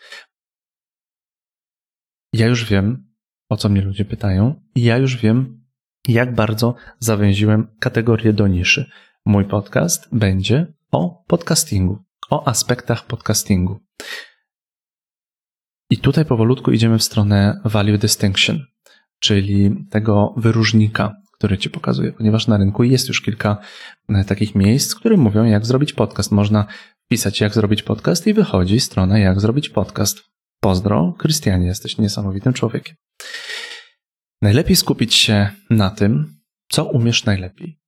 Ja 2.33 2.47
już 2.47 2.65
wiem, 2.65 3.15
o 3.49 3.57
co 3.57 3.69
mnie 3.69 3.81
ludzie 3.81 4.05
pytają, 4.05 4.63
i 4.75 4.83
ja 4.83 4.97
już 4.97 5.17
wiem, 5.17 5.65
jak 6.09 6.35
bardzo 6.35 6.75
zawęziłem 6.99 7.77
kategorię 7.81 8.33
do 8.33 8.47
niszy. 8.47 8.91
Mój 9.29 9.45
podcast 9.45 10.09
będzie 10.13 10.67
o 10.93 11.25
podcastingu, 11.27 11.99
o 12.31 12.49
aspektach 12.49 13.07
podcastingu. 13.07 13.81
I 15.91 15.99
tutaj 15.99 16.25
powolutku 16.25 16.73
idziemy 16.73 16.99
w 16.99 17.03
stronę 17.03 17.61
value 17.65 17.99
distinction, 17.99 18.65
czyli 19.19 19.87
tego 19.91 20.35
wyróżnika, 20.37 21.15
który 21.33 21.59
ci 21.59 21.71
pokazuje, 21.71 22.13
ponieważ 22.13 22.47
na 22.47 22.57
rynku 22.57 22.85
jest 22.85 23.09
już 23.09 23.23
kilka 23.23 23.59
e, 24.09 24.25
takich 24.25 24.55
miejsc, 24.55 24.95
które 24.95 25.17
mówią, 25.17 25.45
jak 25.45 25.67
zrobić 25.67 25.93
podcast. 25.93 26.33
Można 26.33 26.67
pisać 27.09 27.41
jak 27.41 27.55
zrobić 27.55 27.83
podcast 27.83 28.27
i 28.27 28.35
wychodzi 28.35 28.81
strona 28.81 29.19
jak 29.19 29.41
zrobić 29.41 29.69
podcast. 29.69 30.19
Pozdro, 30.61 31.15
Krystianie, 31.19 31.67
jesteś 31.67 31.99
niesamowitym 31.99 32.53
człowiekiem. 32.53 32.97
Najlepiej 34.43 34.77
skupić 34.77 35.15
się 35.15 35.51
na 35.71 35.91
tym, 35.91 36.41
co 36.69 36.85
umiesz 36.85 37.25
najlepiej. 37.25 37.79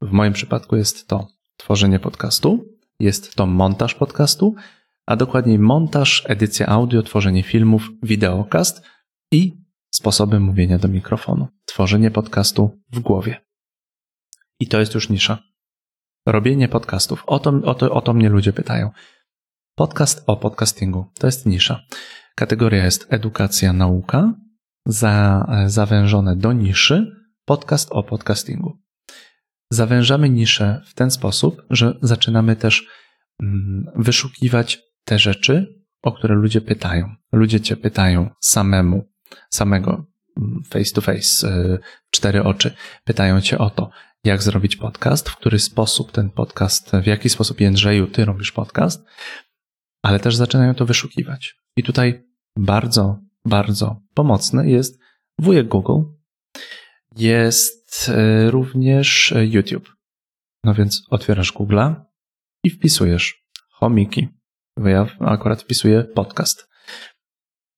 W 0.00 0.12
moim 0.12 0.32
przypadku 0.32 0.76
jest 0.76 1.08
to 1.08 1.28
tworzenie 1.56 1.98
podcastu, 1.98 2.64
jest 3.00 3.34
to 3.34 3.46
montaż 3.46 3.94
podcastu, 3.94 4.54
a 5.06 5.16
dokładniej 5.16 5.58
montaż, 5.58 6.24
edycja 6.26 6.66
audio, 6.66 7.02
tworzenie 7.02 7.42
filmów, 7.42 7.90
wideokast 8.02 8.82
i 9.32 9.64
sposoby 9.90 10.40
mówienia 10.40 10.78
do 10.78 10.88
mikrofonu. 10.88 11.48
Tworzenie 11.64 12.10
podcastu 12.10 12.80
w 12.92 13.00
głowie. 13.00 13.40
I 14.60 14.68
to 14.68 14.80
jest 14.80 14.94
już 14.94 15.08
nisza. 15.08 15.38
Robienie 16.26 16.68
podcastów. 16.68 17.24
O 17.26 17.38
to, 17.38 17.50
o, 17.64 17.74
to, 17.74 17.92
o 17.92 18.00
to 18.00 18.14
mnie 18.14 18.28
ludzie 18.28 18.52
pytają. 18.52 18.90
Podcast 19.74 20.24
o 20.26 20.36
podcastingu. 20.36 21.06
To 21.18 21.26
jest 21.26 21.46
nisza. 21.46 21.80
Kategoria 22.34 22.84
jest 22.84 23.06
edukacja, 23.10 23.72
nauka, 23.72 24.34
za, 24.86 25.46
zawężone 25.66 26.36
do 26.36 26.52
niszy, 26.52 27.12
podcast 27.44 27.92
o 27.92 28.02
podcastingu. 28.02 28.83
Zawężamy 29.70 30.30
niszę 30.30 30.82
w 30.86 30.94
ten 30.94 31.10
sposób, 31.10 31.62
że 31.70 31.98
zaczynamy 32.02 32.56
też 32.56 32.86
mm, 33.42 33.84
wyszukiwać 33.96 34.82
te 35.04 35.18
rzeczy, 35.18 35.84
o 36.02 36.12
które 36.12 36.34
ludzie 36.34 36.60
pytają. 36.60 37.14
Ludzie 37.32 37.60
cię 37.60 37.76
pytają 37.76 38.30
samemu, 38.40 39.12
samego 39.50 40.06
mm, 40.36 40.62
face 40.70 40.94
to 40.94 41.00
face, 41.00 41.48
y, 41.48 41.78
cztery 42.10 42.42
oczy. 42.42 42.74
Pytają 43.04 43.40
cię 43.40 43.58
o 43.58 43.70
to, 43.70 43.90
jak 44.24 44.42
zrobić 44.42 44.76
podcast, 44.76 45.28
w 45.28 45.36
który 45.36 45.58
sposób 45.58 46.12
ten 46.12 46.30
podcast, 46.30 46.90
w 47.02 47.06
jaki 47.06 47.28
sposób 47.28 47.60
Jędrzeju 47.60 48.06
ty 48.06 48.24
robisz 48.24 48.52
podcast, 48.52 49.04
ale 50.02 50.20
też 50.20 50.36
zaczynają 50.36 50.74
to 50.74 50.86
wyszukiwać. 50.86 51.56
I 51.76 51.82
tutaj 51.82 52.24
bardzo, 52.56 53.18
bardzo 53.44 54.00
pomocny 54.14 54.70
jest 54.70 54.98
wujek 55.38 55.68
Google, 55.68 56.02
jest 57.16 57.83
e, 58.08 58.50
również 58.50 59.34
YouTube. 59.36 59.92
No 60.64 60.74
więc 60.74 61.02
otwierasz 61.10 61.52
Google'a 61.52 61.94
i 62.64 62.70
wpisujesz 62.70 63.44
chomiki. 63.70 64.28
Bo 64.78 64.88
ja 64.88 65.06
akurat 65.20 65.62
wpisuję 65.62 66.04
podcast. 66.04 66.68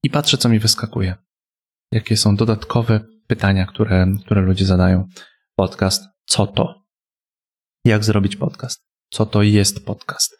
I 0.02 0.10
patrzę, 0.10 0.38
co 0.38 0.48
mi 0.48 0.58
wyskakuje. 0.58 1.14
Jakie 1.92 2.16
są 2.16 2.36
dodatkowe 2.36 3.00
pytania, 3.26 3.66
które, 3.66 4.06
które 4.24 4.40
ludzie 4.40 4.66
zadają. 4.66 5.08
Podcast 5.56 6.04
co 6.26 6.46
to? 6.46 6.82
Jak 7.84 8.04
zrobić 8.04 8.36
podcast? 8.36 8.86
Co 9.10 9.26
to 9.26 9.42
jest 9.42 9.86
podcast? 9.86 10.38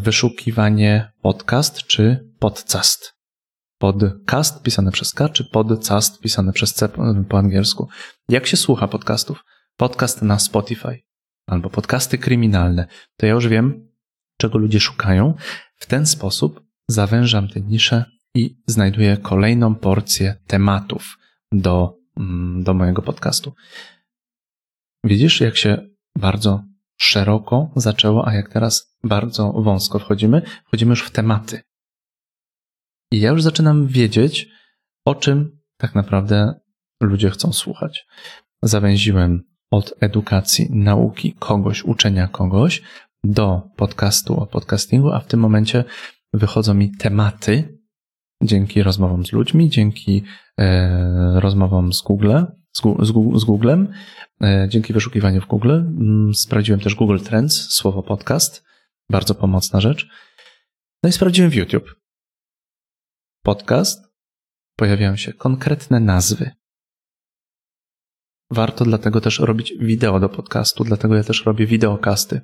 Wyszukiwanie 0.00 1.12
podcast 1.22 1.82
czy 1.82 2.32
podcast? 2.38 3.15
Podcast 3.78 4.62
pisane 4.62 4.92
przez 4.92 5.12
K 5.12 5.28
czy 5.28 5.44
podcast 5.44 6.20
pisane 6.20 6.52
przez 6.52 6.74
C 6.74 6.88
po 7.28 7.38
angielsku? 7.38 7.88
Jak 8.28 8.46
się 8.46 8.56
słucha 8.56 8.88
podcastów? 8.88 9.44
Podcast 9.76 10.22
na 10.22 10.38
Spotify 10.38 11.02
albo 11.46 11.70
podcasty 11.70 12.18
kryminalne. 12.18 12.86
To 13.16 13.26
ja 13.26 13.32
już 13.32 13.48
wiem, 13.48 13.88
czego 14.38 14.58
ludzie 14.58 14.80
szukają. 14.80 15.34
W 15.76 15.86
ten 15.86 16.06
sposób 16.06 16.60
zawężam 16.88 17.48
tę 17.48 17.60
niszę 17.60 18.04
i 18.34 18.58
znajduję 18.66 19.16
kolejną 19.16 19.74
porcję 19.74 20.34
tematów 20.46 21.18
do, 21.52 21.98
mm, 22.16 22.62
do 22.62 22.74
mojego 22.74 23.02
podcastu. 23.02 23.52
Widzisz, 25.04 25.40
jak 25.40 25.56
się 25.56 25.88
bardzo 26.18 26.62
szeroko 26.98 27.70
zaczęło, 27.76 28.28
a 28.28 28.34
jak 28.34 28.52
teraz 28.52 28.96
bardzo 29.04 29.52
wąsko 29.52 29.98
wchodzimy? 29.98 30.42
Wchodzimy 30.66 30.90
już 30.90 31.02
w 31.02 31.10
tematy. 31.10 31.65
I 33.12 33.20
ja 33.20 33.30
już 33.30 33.42
zaczynam 33.42 33.86
wiedzieć, 33.86 34.48
o 35.04 35.14
czym 35.14 35.58
tak 35.76 35.94
naprawdę 35.94 36.54
ludzie 37.02 37.30
chcą 37.30 37.52
słuchać. 37.52 38.06
Zawęziłem 38.62 39.42
od 39.70 39.94
edukacji, 40.00 40.68
nauki 40.70 41.34
kogoś, 41.38 41.82
uczenia 41.82 42.28
kogoś 42.28 42.82
do 43.24 43.62
podcastu 43.76 44.40
o 44.40 44.46
podcastingu, 44.46 45.12
a 45.12 45.20
w 45.20 45.26
tym 45.26 45.40
momencie 45.40 45.84
wychodzą 46.32 46.74
mi 46.74 46.96
tematy 46.96 47.78
dzięki 48.42 48.82
rozmowom 48.82 49.26
z 49.26 49.32
ludźmi, 49.32 49.70
dzięki 49.70 50.22
e, 50.60 51.40
rozmowom 51.40 51.92
z 51.92 52.02
Google, 52.02 52.32
z, 52.76 52.82
z, 52.82 53.40
z 53.40 53.44
Googlem, 53.44 53.92
e, 54.42 54.66
dzięki 54.70 54.92
wyszukiwaniu 54.92 55.40
w 55.40 55.46
Google. 55.46 55.70
Mm, 55.70 56.34
sprawdziłem 56.34 56.80
też 56.80 56.94
Google 56.94 57.18
Trends, 57.18 57.70
słowo 57.70 58.02
podcast, 58.02 58.64
bardzo 59.10 59.34
pomocna 59.34 59.80
rzecz. 59.80 60.08
No 61.02 61.08
i 61.08 61.12
sprawdziłem 61.12 61.50
w 61.50 61.54
YouTube. 61.54 62.05
Podcast, 63.46 64.04
pojawiają 64.76 65.16
się 65.16 65.32
konkretne 65.32 66.00
nazwy. 66.00 66.50
Warto 68.50 68.84
dlatego 68.84 69.20
też 69.20 69.38
robić 69.38 69.74
wideo 69.80 70.20
do 70.20 70.28
podcastu, 70.28 70.84
dlatego 70.84 71.16
ja 71.16 71.24
też 71.24 71.44
robię 71.44 71.66
wideokasty. 71.66 72.40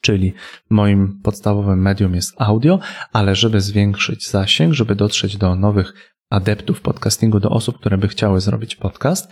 Czyli 0.00 0.34
moim 0.70 1.20
podstawowym 1.22 1.82
medium 1.82 2.14
jest 2.14 2.34
audio, 2.40 2.78
ale 3.12 3.34
żeby 3.34 3.60
zwiększyć 3.60 4.30
zasięg, 4.30 4.74
żeby 4.74 4.94
dotrzeć 4.94 5.36
do 5.36 5.54
nowych 5.54 6.14
adeptów 6.30 6.80
podcastingu, 6.80 7.40
do 7.40 7.50
osób, 7.50 7.78
które 7.78 7.98
by 7.98 8.08
chciały 8.08 8.40
zrobić 8.40 8.76
podcast, 8.76 9.30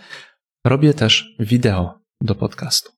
robię 0.65 0.93
też 0.93 1.35
wideo 1.39 1.99
do 2.21 2.35
podcastu. 2.35 2.96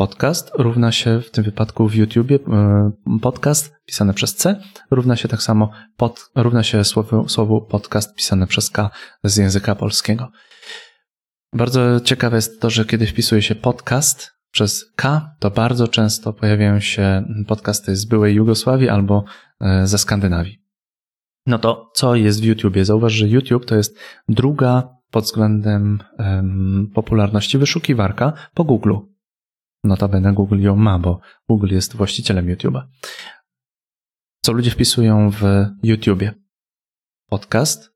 Podcast 0.00 0.50
równa 0.54 0.92
się 0.92 1.20
w 1.20 1.30
tym 1.30 1.44
wypadku 1.44 1.88
w 1.88 1.94
YouTubie, 1.94 2.38
e, 2.48 2.90
podcast 3.22 3.74
pisane 3.84 4.14
przez 4.14 4.34
C 4.34 4.60
równa 4.90 5.16
się 5.16 5.28
tak 5.28 5.42
samo 5.42 5.70
pod, 5.96 6.30
równa 6.36 6.62
się 6.62 6.84
słowu, 6.84 7.28
słowu 7.28 7.60
podcast 7.60 8.14
pisane 8.14 8.46
przez 8.46 8.70
K 8.70 8.90
z 9.24 9.36
języka 9.36 9.74
polskiego. 9.74 10.30
Bardzo 11.52 12.00
ciekawe 12.00 12.36
jest 12.36 12.60
to, 12.60 12.70
że 12.70 12.84
kiedy 12.84 13.06
wpisuje 13.06 13.42
się 13.42 13.54
podcast 13.54 14.30
przez 14.50 14.92
K, 14.96 15.30
to 15.38 15.50
bardzo 15.50 15.88
często 15.88 16.32
pojawiają 16.32 16.80
się 16.80 17.24
podcasty 17.48 17.96
z 17.96 18.04
byłej 18.04 18.34
Jugosławii 18.34 18.88
albo 18.88 19.24
e, 19.60 19.86
ze 19.86 19.98
Skandynawii. 19.98 20.62
No 21.46 21.58
to 21.58 21.90
co 21.94 22.14
jest 22.14 22.40
w 22.40 22.44
YouTubie? 22.44 22.84
Zauważ, 22.84 23.12
że 23.12 23.28
YouTube 23.28 23.66
to 23.66 23.76
jest 23.76 23.98
druga 24.28 24.88
pod 25.10 25.24
względem 25.24 25.98
um, 26.18 26.90
popularności 26.94 27.58
wyszukiwarka 27.58 28.32
po 28.54 28.64
Google. 28.64 28.94
Notabene 29.84 30.32
Google 30.32 30.60
ją 30.60 30.76
ma, 30.76 30.98
bo 30.98 31.20
Google 31.48 31.74
jest 31.74 31.96
właścicielem 31.96 32.46
YouTube'a. 32.46 32.82
Co 34.44 34.52
ludzie 34.52 34.70
wpisują 34.70 35.30
w 35.30 35.42
YouTubie? 35.82 36.34
Podcast. 37.28 37.90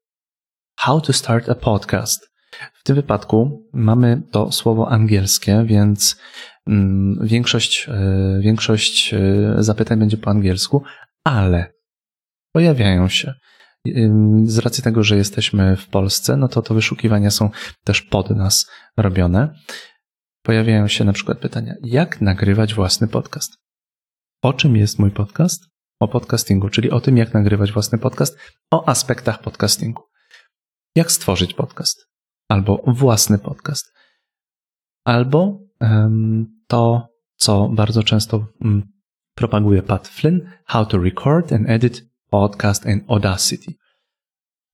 How 0.79 1.00
to 1.00 1.12
start 1.12 1.49
a 1.49 1.55
podcast. 1.55 2.35
W 2.75 2.83
tym 2.85 2.97
wypadku 2.97 3.69
mamy 3.73 4.23
to 4.31 4.53
słowo 4.53 4.88
angielskie, 4.88 5.64
więc 5.67 6.21
mm, 6.67 7.26
większość, 7.26 7.88
e, 7.88 8.41
większość 8.41 9.14
e, 9.14 9.19
zapytań 9.59 9.99
będzie 9.99 10.17
po 10.17 10.31
angielsku, 10.31 10.83
ale 11.25 11.73
pojawiają 12.53 13.09
się. 13.09 13.35
Z 14.45 14.59
racji 14.59 14.83
tego, 14.83 15.03
że 15.03 15.17
jesteśmy 15.17 15.76
w 15.76 15.88
Polsce, 15.88 16.37
no 16.37 16.49
to 16.49 16.62
to 16.62 16.75
wyszukiwania 16.75 17.31
są 17.31 17.50
też 17.85 18.03
pod 18.03 18.31
nas 18.31 18.71
robione. 18.97 19.55
Pojawiają 20.44 20.88
się 20.88 21.04
na 21.04 21.12
przykład 21.12 21.38
pytania, 21.38 21.74
jak 21.82 22.20
nagrywać 22.20 22.74
własny 22.74 23.08
podcast? 23.08 23.52
O 24.42 24.52
czym 24.52 24.76
jest 24.76 24.98
mój 24.98 25.10
podcast? 25.10 25.64
O 26.00 26.08
podcastingu, 26.08 26.68
czyli 26.68 26.90
o 26.90 27.00
tym, 27.00 27.16
jak 27.16 27.34
nagrywać 27.34 27.72
własny 27.72 27.98
podcast, 27.98 28.38
o 28.70 28.88
aspektach 28.88 29.42
podcastingu. 29.42 30.02
Jak 30.96 31.12
stworzyć 31.12 31.54
podcast? 31.54 32.14
albo 32.48 32.82
własny 32.86 33.38
podcast. 33.38 33.92
Albo 35.04 35.60
to, 36.66 37.08
co 37.36 37.68
bardzo 37.68 38.02
często 38.02 38.46
um, 38.60 38.82
propaguje 39.34 39.82
Pat 39.82 40.08
Flynn, 40.08 40.40
how 40.64 40.86
to 40.86 40.98
record 40.98 41.52
and 41.52 41.70
edit 41.70 42.04
podcast 42.30 42.86
in 42.86 43.04
Audacity. 43.08 43.72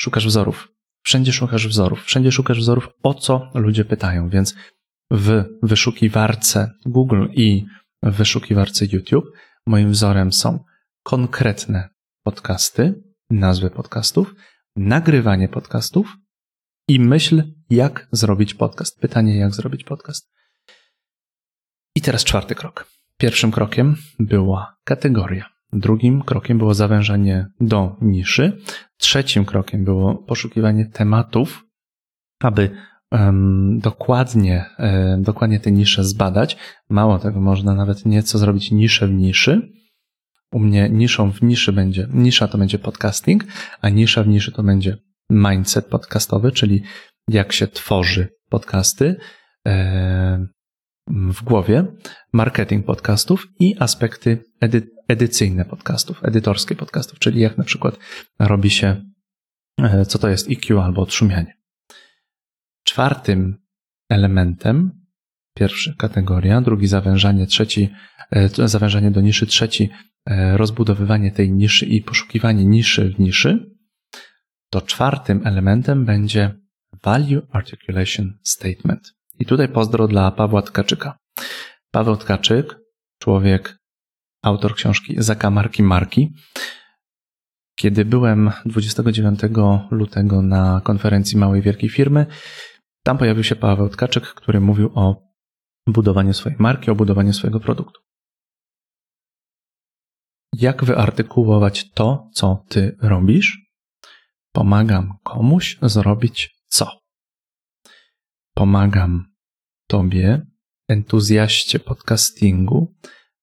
Szukasz 0.00 0.26
wzorów. 0.26 0.68
Wszędzie 1.02 1.32
szukasz 1.32 1.68
wzorów. 1.68 2.04
Wszędzie 2.04 2.32
szukasz 2.32 2.58
wzorów, 2.58 2.88
o 3.02 3.14
co 3.14 3.50
ludzie 3.54 3.84
pytają, 3.84 4.28
więc 4.28 4.54
w 5.10 5.44
wyszukiwarce 5.62 6.72
Google 6.86 7.26
i 7.32 7.66
w 8.02 8.14
wyszukiwarce 8.14 8.84
YouTube 8.92 9.24
moim 9.66 9.90
wzorem 9.90 10.32
są 10.32 10.64
konkretne 11.02 11.88
podcasty, 12.22 13.02
nazwy 13.30 13.70
podcastów, 13.70 14.34
nagrywanie 14.76 15.48
podcastów 15.48 16.16
i 16.88 17.00
myśl, 17.00 17.42
jak 17.70 18.08
zrobić 18.12 18.54
podcast. 18.54 19.00
Pytanie, 19.00 19.36
jak 19.36 19.54
zrobić 19.54 19.84
podcast. 19.84 20.32
I 21.96 22.00
teraz 22.00 22.24
czwarty 22.24 22.54
krok. 22.54 22.86
Pierwszym 23.18 23.50
krokiem 23.50 23.96
była 24.18 24.76
kategoria. 24.84 25.50
Drugim 25.72 26.22
krokiem 26.22 26.58
było 26.58 26.74
zawężanie 26.74 27.46
do 27.60 27.96
niszy. 28.00 28.58
Trzecim 28.96 29.44
krokiem 29.44 29.84
było 29.84 30.14
poszukiwanie 30.14 30.86
tematów, 30.86 31.64
aby 32.40 32.76
dokładnie, 33.76 34.64
dokładnie 35.18 35.60
te 35.60 35.70
nisze 35.70 36.04
zbadać. 36.04 36.56
Mało 36.88 37.18
tego, 37.18 37.40
można 37.40 37.74
nawet 37.74 38.06
nieco 38.06 38.38
zrobić 38.38 38.70
niszę 38.70 39.06
w 39.06 39.12
niszy. 39.12 39.72
U 40.52 40.58
mnie 40.58 40.88
niszą 40.90 41.32
w 41.32 41.42
niszy 41.42 41.72
będzie, 41.72 42.08
nisza 42.12 42.48
to 42.48 42.58
będzie 42.58 42.78
podcasting, 42.78 43.44
a 43.80 43.88
nisza 43.88 44.22
w 44.22 44.28
niszy 44.28 44.52
to 44.52 44.62
będzie 44.62 44.96
mindset 45.30 45.86
podcastowy, 45.86 46.52
czyli 46.52 46.82
jak 47.28 47.52
się 47.52 47.66
tworzy 47.66 48.28
podcasty 48.48 49.16
w 51.10 51.42
głowie, 51.44 51.84
marketing 52.32 52.86
podcastów 52.86 53.46
i 53.60 53.76
aspekty 53.78 54.44
edy 54.60 54.90
edycyjne 55.08 55.64
podcastów, 55.64 56.24
edytorskie 56.24 56.76
podcastów, 56.76 57.18
czyli 57.18 57.40
jak 57.40 57.58
na 57.58 57.64
przykład 57.64 57.98
robi 58.38 58.70
się, 58.70 59.04
e, 59.78 60.04
co 60.04 60.18
to 60.18 60.28
jest 60.28 60.50
EQ 60.50 60.80
albo 60.80 61.02
odszumianie. 61.02 61.59
Czwartym 62.90 63.56
elementem, 64.08 64.90
pierwszy 65.54 65.94
kategoria, 65.96 66.60
drugi 66.60 66.86
zawężanie, 66.86 67.46
trzeci 67.46 67.88
e, 68.30 68.68
zawężanie 68.68 69.10
do 69.10 69.20
niszy, 69.20 69.46
trzeci 69.46 69.90
rozbudowywanie 70.52 71.30
tej 71.30 71.52
niszy 71.52 71.86
i 71.86 72.02
poszukiwanie 72.02 72.64
niszy 72.64 73.14
w 73.16 73.20
niszy, 73.20 73.70
to 74.70 74.80
czwartym 74.80 75.46
elementem 75.46 76.04
będzie 76.04 76.54
Value 77.02 77.46
Articulation 77.52 78.38
Statement. 78.44 79.12
I 79.38 79.46
tutaj 79.46 79.68
pozdro 79.68 80.08
dla 80.08 80.30
Pawła 80.30 80.62
Tkaczyka. 80.62 81.18
Paweł 81.90 82.16
Tkaczyk, 82.16 82.78
człowiek, 83.18 83.78
autor 84.42 84.74
książki 84.74 85.14
Zakamarki 85.18 85.82
Marki. 85.82 86.32
Kiedy 87.74 88.04
byłem 88.04 88.50
29 88.66 89.40
lutego 89.90 90.42
na 90.42 90.80
konferencji 90.84 91.38
Małej 91.38 91.62
Wielkiej 91.62 91.90
Firmy, 91.90 92.26
tam 93.02 93.18
pojawił 93.18 93.44
się 93.44 93.56
Paweł 93.56 93.88
Tkaczyk, 93.88 94.26
który 94.26 94.60
mówił 94.60 94.90
o 94.94 95.22
budowaniu 95.86 96.34
swojej 96.34 96.58
marki, 96.58 96.90
o 96.90 96.94
budowaniu 96.94 97.32
swojego 97.32 97.60
produktu. 97.60 98.00
Jak 100.52 100.84
wyartykułować 100.84 101.90
to, 101.90 102.28
co 102.34 102.64
ty 102.68 102.96
robisz, 103.02 103.70
Pomagam 104.52 105.18
komuś 105.22 105.78
zrobić 105.82 106.50
co? 106.68 107.00
Pomagam 108.54 109.24
Tobie, 109.86 110.46
entuzjaście 110.88 111.78
podcastingu, 111.78 112.94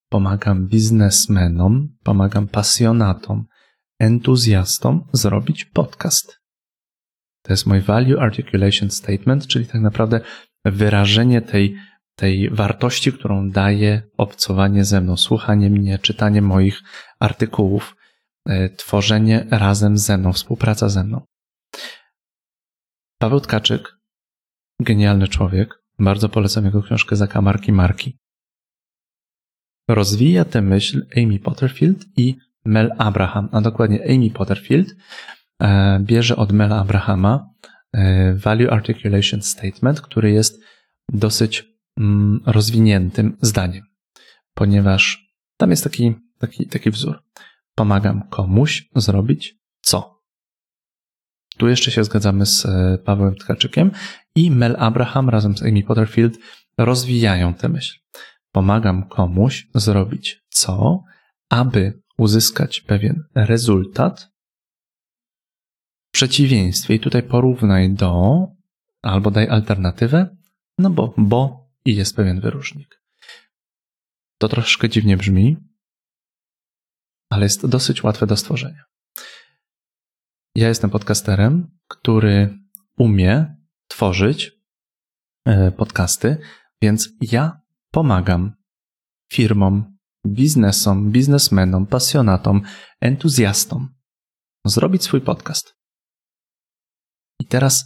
pomagam 0.08 0.66
biznesmenom, 0.66 1.96
pomagam 2.02 2.48
pasjonatom, 2.48 3.46
entuzjastom 3.98 5.08
zrobić 5.12 5.64
podcast. 5.64 6.37
To 7.48 7.52
jest 7.52 7.66
mój 7.66 7.80
Value 7.80 8.20
Articulation 8.20 8.90
Statement, 8.90 9.46
czyli 9.46 9.66
tak 9.66 9.80
naprawdę 9.80 10.20
wyrażenie 10.64 11.42
tej, 11.42 11.76
tej 12.14 12.50
wartości, 12.50 13.12
którą 13.12 13.50
daje 13.50 14.02
obcowanie 14.16 14.84
ze 14.84 15.00
mną, 15.00 15.16
słuchanie 15.16 15.70
mnie, 15.70 15.98
czytanie 15.98 16.42
moich 16.42 16.82
artykułów, 17.20 17.94
E, 18.48 18.68
tworzenie 18.68 19.46
razem 19.50 19.98
ze 19.98 20.18
mną, 20.18 20.32
współpraca 20.32 20.88
ze 20.88 21.04
mną. 21.04 21.26
Paweł 23.18 23.40
Tkaczyk, 23.40 23.96
genialny 24.80 25.28
człowiek, 25.28 25.82
bardzo 25.98 26.28
polecam 26.28 26.64
jego 26.64 26.82
książkę 26.82 27.16
Zakamarki 27.16 27.72
Marki. 27.72 28.18
Rozwija 29.88 30.44
tę 30.44 30.62
myśl 30.62 31.06
Amy 31.16 31.38
Potterfield 31.38 32.04
i 32.16 32.36
Mel 32.64 32.92
Abraham, 32.98 33.48
a 33.52 33.60
dokładnie 33.60 34.04
Amy 34.04 34.30
Potterfield 34.30 34.94
bierze 36.00 36.36
od 36.36 36.52
Mela 36.52 36.80
Abrahama 36.80 37.50
e, 37.92 38.34
Value 38.34 38.70
Articulation 38.70 39.42
Statement, 39.42 40.00
który 40.00 40.30
jest 40.30 40.62
dosyć 41.12 41.64
mm, 41.98 42.40
rozwiniętym 42.46 43.36
zdaniem, 43.42 43.82
ponieważ 44.54 45.28
tam 45.56 45.70
jest 45.70 45.84
taki, 45.84 46.14
taki, 46.38 46.66
taki 46.66 46.90
wzór 46.90 47.22
pomagam 47.78 48.28
komuś 48.28 48.88
zrobić 48.96 49.58
co. 49.80 50.22
Tu 51.56 51.68
jeszcze 51.68 51.90
się 51.90 52.04
zgadzamy 52.04 52.46
z 52.46 52.66
e, 52.66 52.98
Pawłem 53.04 53.34
Tkaczykiem 53.34 53.90
i 54.34 54.50
Mel 54.50 54.76
Abraham 54.78 55.28
razem 55.28 55.56
z 55.56 55.62
Amy 55.62 55.82
Potterfield 55.82 56.38
rozwijają 56.78 57.54
tę 57.54 57.68
myśl. 57.68 57.98
Pomagam 58.52 59.08
komuś 59.08 59.68
zrobić 59.74 60.40
co, 60.48 61.02
aby 61.50 62.02
uzyskać 62.18 62.80
pewien 62.80 63.24
rezultat, 63.34 64.28
przeciwieństwie, 66.18 66.94
i 66.94 67.00
tutaj 67.00 67.22
porównaj 67.22 67.94
do, 67.94 68.46
albo 69.02 69.30
daj 69.30 69.48
alternatywę, 69.48 70.36
no 70.78 70.90
bo, 70.90 71.14
bo 71.16 71.68
i 71.84 71.96
jest 71.96 72.16
pewien 72.16 72.40
wyróżnik. 72.40 73.02
To 74.38 74.48
troszkę 74.48 74.88
dziwnie 74.88 75.16
brzmi, 75.16 75.56
ale 77.30 77.42
jest 77.42 77.66
dosyć 77.66 78.02
łatwe 78.02 78.26
do 78.26 78.36
stworzenia. 78.36 78.84
Ja 80.54 80.68
jestem 80.68 80.90
podcasterem, 80.90 81.78
który 81.88 82.58
umie 82.96 83.56
tworzyć 83.88 84.52
e, 85.44 85.72
podcasty, 85.72 86.36
więc 86.82 87.08
ja 87.20 87.60
pomagam 87.90 88.52
firmom, 89.32 89.96
biznesom, 90.26 91.10
biznesmenom, 91.10 91.86
pasjonatom, 91.86 92.62
entuzjastom 93.00 93.88
zrobić 94.64 95.02
swój 95.02 95.20
podcast. 95.20 95.77
I 97.40 97.46
teraz, 97.46 97.84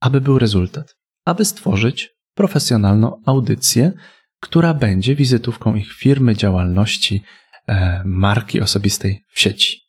aby 0.00 0.20
był 0.20 0.38
rezultat, 0.38 0.94
aby 1.24 1.44
stworzyć 1.44 2.10
profesjonalną 2.34 3.22
audycję, 3.26 3.92
która 4.40 4.74
będzie 4.74 5.16
wizytówką 5.16 5.74
ich 5.74 5.92
firmy, 5.92 6.36
działalności, 6.36 7.22
e, 7.68 8.02
marki 8.04 8.60
osobistej 8.60 9.24
w 9.34 9.40
sieci. 9.40 9.80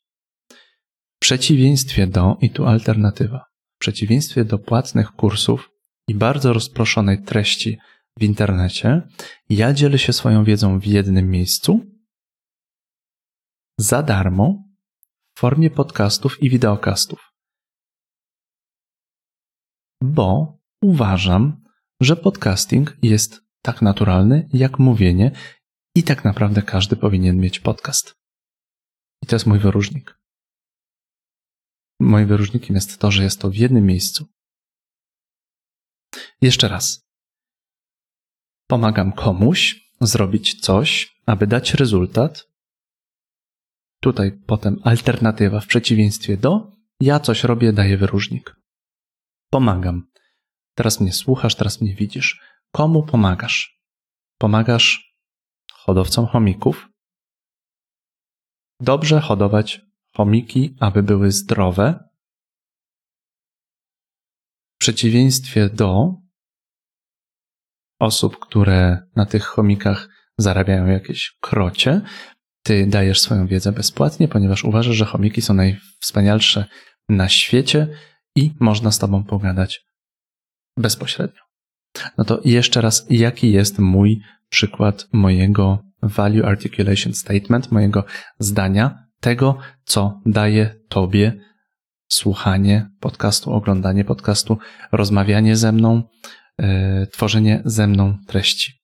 W 1.15 1.19
przeciwieństwie 1.19 2.07
do, 2.07 2.37
i 2.41 2.49
tu 2.49 2.65
alternatywa, 2.65 3.45
w 3.75 3.79
przeciwieństwie 3.79 4.45
do 4.45 4.59
płatnych 4.59 5.11
kursów 5.11 5.69
i 6.07 6.15
bardzo 6.15 6.53
rozproszonej 6.53 7.23
treści 7.23 7.77
w 8.19 8.23
internecie, 8.23 9.01
ja 9.49 9.73
dzielę 9.73 9.99
się 9.99 10.13
swoją 10.13 10.43
wiedzą 10.43 10.79
w 10.79 10.85
jednym 10.85 11.29
miejscu 11.29 11.85
za 13.77 14.03
darmo 14.03 14.63
w 15.35 15.39
formie 15.39 15.69
podcastów 15.69 16.43
i 16.43 16.49
wideokastów. 16.49 17.32
Bo 20.05 20.59
uważam, 20.81 21.63
że 22.01 22.15
podcasting 22.15 22.97
jest 23.01 23.41
tak 23.61 23.81
naturalny 23.81 24.49
jak 24.53 24.79
mówienie 24.79 25.31
i 25.95 26.03
tak 26.03 26.25
naprawdę 26.25 26.61
każdy 26.61 26.95
powinien 26.95 27.37
mieć 27.37 27.59
podcast. 27.59 28.15
I 29.21 29.27
to 29.27 29.35
jest 29.35 29.45
mój 29.45 29.59
wyróżnik. 29.59 30.19
Moim 31.99 32.27
wyróżnikiem 32.27 32.75
jest 32.75 32.99
to, 32.99 33.11
że 33.11 33.23
jest 33.23 33.41
to 33.41 33.49
w 33.49 33.55
jednym 33.55 33.85
miejscu. 33.85 34.25
Jeszcze 36.41 36.67
raz. 36.67 37.07
Pomagam 38.67 39.11
komuś 39.11 39.89
zrobić 40.01 40.61
coś, 40.61 41.19
aby 41.25 41.47
dać 41.47 41.73
rezultat. 41.73 42.47
Tutaj 44.01 44.31
potem 44.47 44.79
alternatywa 44.83 45.59
w 45.59 45.67
przeciwieństwie 45.67 46.37
do 46.37 46.71
ja 46.99 47.19
coś 47.19 47.43
robię, 47.43 47.73
daję 47.73 47.97
wyróżnik. 47.97 48.62
Pomagam. 49.53 50.07
Teraz 50.75 51.01
mnie 51.01 51.13
słuchasz, 51.13 51.55
teraz 51.55 51.81
mnie 51.81 51.95
widzisz. 51.95 52.41
Komu 52.71 53.03
pomagasz? 53.03 53.81
Pomagasz 54.37 55.15
hodowcom 55.73 56.27
chomików? 56.27 56.89
Dobrze 58.79 59.19
hodować 59.19 59.81
chomiki, 60.15 60.75
aby 60.79 61.03
były 61.03 61.31
zdrowe. 61.31 62.09
W 64.75 64.77
przeciwieństwie 64.79 65.69
do 65.69 66.13
osób, 67.99 68.39
które 68.39 69.07
na 69.15 69.25
tych 69.25 69.43
chomikach 69.43 70.09
zarabiają 70.37 70.85
jakieś 70.85 71.37
krocie, 71.41 72.01
ty 72.63 72.87
dajesz 72.87 73.19
swoją 73.21 73.47
wiedzę 73.47 73.71
bezpłatnie, 73.71 74.27
ponieważ 74.27 74.63
uważasz, 74.63 74.95
że 74.95 75.05
chomiki 75.05 75.41
są 75.41 75.53
najwspanialsze 75.53 76.65
na 77.09 77.29
świecie 77.29 77.87
i 78.35 78.51
można 78.59 78.91
z 78.91 78.99
tobą 78.99 79.23
pogadać 79.23 79.85
bezpośrednio. 80.77 81.41
No 82.17 82.23
to 82.23 82.41
jeszcze 82.45 82.81
raz, 82.81 83.05
jaki 83.09 83.51
jest 83.51 83.79
mój 83.79 84.21
przykład 84.49 85.07
mojego 85.13 85.83
value 86.01 86.45
articulation 86.45 87.13
statement, 87.13 87.71
mojego 87.71 88.05
zdania, 88.39 89.03
tego, 89.19 89.57
co 89.85 90.21
daje 90.25 90.75
tobie 90.89 91.33
słuchanie 92.07 92.89
podcastu, 92.99 93.53
oglądanie 93.53 94.05
podcastu, 94.05 94.57
rozmawianie 94.91 95.55
ze 95.55 95.71
mną, 95.71 96.03
yy, 96.59 97.07
tworzenie 97.07 97.61
ze 97.65 97.87
mną 97.87 98.17
treści. 98.27 98.83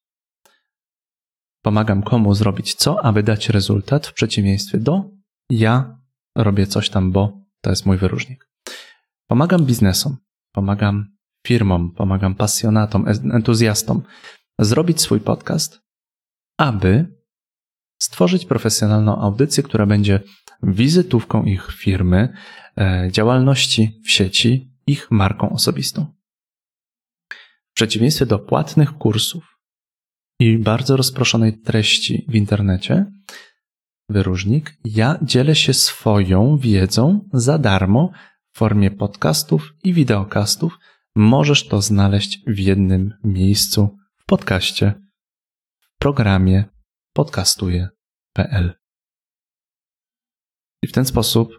Pomagam 1.62 2.04
komu 2.04 2.34
zrobić 2.34 2.76
co, 2.76 3.06
aby 3.06 3.24
dać 3.24 3.50
rezultat, 3.50 4.08
w 4.08 4.14
przeciwieństwie 4.14 4.78
do 4.78 5.04
ja 5.50 5.98
robię 6.36 6.68
coś 6.68 6.90
tam, 6.90 7.12
bo 7.12 7.42
to 7.62 7.70
jest 7.70 7.86
mój 7.86 7.98
wyróżnik. 7.98 8.49
Pomagam 9.30 9.66
biznesom, 9.66 10.18
pomagam 10.52 11.06
firmom, 11.48 11.94
pomagam 11.94 12.36
pasjonatom, 12.36 13.06
entuzjastom 13.34 14.02
zrobić 14.60 15.02
swój 15.02 15.20
podcast, 15.20 15.82
aby 16.58 17.06
stworzyć 18.02 18.46
profesjonalną 18.46 19.22
audycję, 19.22 19.64
która 19.64 19.86
będzie 19.86 20.20
wizytówką 20.64 21.44
ich 21.44 21.72
firmy, 21.72 22.34
e, 22.78 23.10
działalności 23.12 24.02
w 24.06 24.12
sieci, 24.12 24.74
ich 24.88 25.12
marką 25.12 25.50
osobistą. 25.50 26.06
W 27.72 27.74
przeciwieństwie 27.74 28.26
do 28.26 28.40
płatnych 28.40 28.94
kursów 28.94 29.58
i 30.40 30.58
bardzo 30.58 30.98
rozproszonej 30.98 31.62
treści 31.62 32.26
w 32.30 32.36
internecie, 32.36 33.06
wyróżnik, 34.10 34.78
ja 34.86 35.20
dzielę 35.22 35.56
się 35.56 35.74
swoją 35.74 36.58
wiedzą 36.58 37.30
za 37.34 37.58
darmo 37.58 38.12
formie 38.60 38.92
podcastów 38.92 39.74
i 39.84 39.94
wideokastów. 39.94 40.78
Możesz 41.16 41.68
to 41.68 41.82
znaleźć 41.82 42.40
w 42.48 42.60
jednym 42.60 43.14
miejscu 43.24 43.98
w 44.18 44.26
podcaście, 44.26 44.94
w 45.80 45.98
programie 46.00 46.66
podcastuje.pl. 47.14 48.74
I 50.84 50.88
w 50.88 50.92
ten 50.92 51.06
sposób 51.06 51.50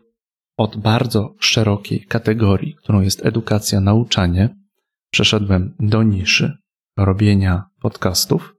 od 0.56 0.76
bardzo 0.76 1.34
szerokiej 1.38 2.06
kategorii, 2.06 2.74
którą 2.74 3.00
jest 3.00 3.26
edukacja, 3.26 3.80
nauczanie, 3.80 4.56
przeszedłem 5.10 5.76
do 5.78 6.02
niszy 6.02 6.58
robienia 6.96 7.64
podcastów. 7.82 8.54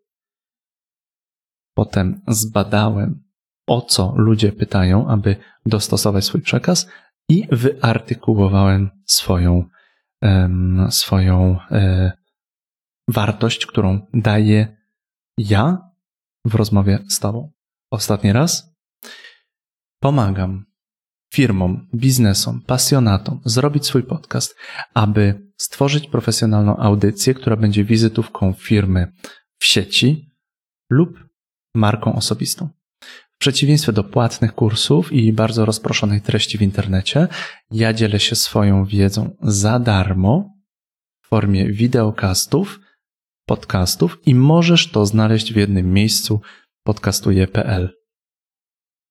Potem 1.75 2.21
zbadałem, 2.27 3.23
o 3.67 3.81
co 3.81 4.13
ludzie 4.15 4.51
pytają, 4.51 5.07
aby 5.07 5.35
dostosować 5.65 6.25
swój 6.25 6.41
przekaz, 6.41 6.87
i 7.31 7.47
wyartykułowałem 7.51 8.89
swoją, 9.05 9.65
swoją 10.89 11.59
e, 11.71 12.11
wartość, 13.07 13.65
którą 13.65 14.07
daję 14.13 14.77
ja 15.37 15.77
w 16.45 16.55
rozmowie 16.55 16.99
z 17.09 17.19
Tobą. 17.19 17.51
Ostatni 17.91 18.33
raz 18.33 18.75
pomagam 19.99 20.65
firmom, 21.33 21.87
biznesom, 21.95 22.61
pasjonatom 22.61 23.41
zrobić 23.45 23.85
swój 23.85 24.03
podcast, 24.03 24.55
aby 24.93 25.51
stworzyć 25.57 26.07
profesjonalną 26.07 26.77
audycję, 26.77 27.33
która 27.33 27.55
będzie 27.55 27.83
wizytówką 27.83 28.53
firmy 28.53 29.11
w 29.59 29.65
sieci 29.65 30.29
lub 30.89 31.19
marką 31.75 32.15
osobistą 32.15 32.69
przeciwieństwie 33.41 33.93
do 33.93 34.03
płatnych 34.03 34.55
kursów 34.55 35.11
i 35.11 35.33
bardzo 35.33 35.65
rozproszonej 35.65 36.21
treści 36.21 36.57
w 36.57 36.61
internecie, 36.61 37.27
ja 37.71 37.93
dzielę 37.93 38.19
się 38.19 38.35
swoją 38.35 38.85
wiedzą 38.85 39.37
za 39.41 39.79
darmo 39.79 40.49
w 41.21 41.27
formie 41.27 41.71
wideokastów, 41.71 42.79
podcastów 43.45 44.17
i 44.25 44.35
możesz 44.35 44.91
to 44.91 45.05
znaleźć 45.05 45.53
w 45.53 45.55
jednym 45.55 45.93
miejscu 45.93 46.41
podcastuje.pl. 46.83 47.97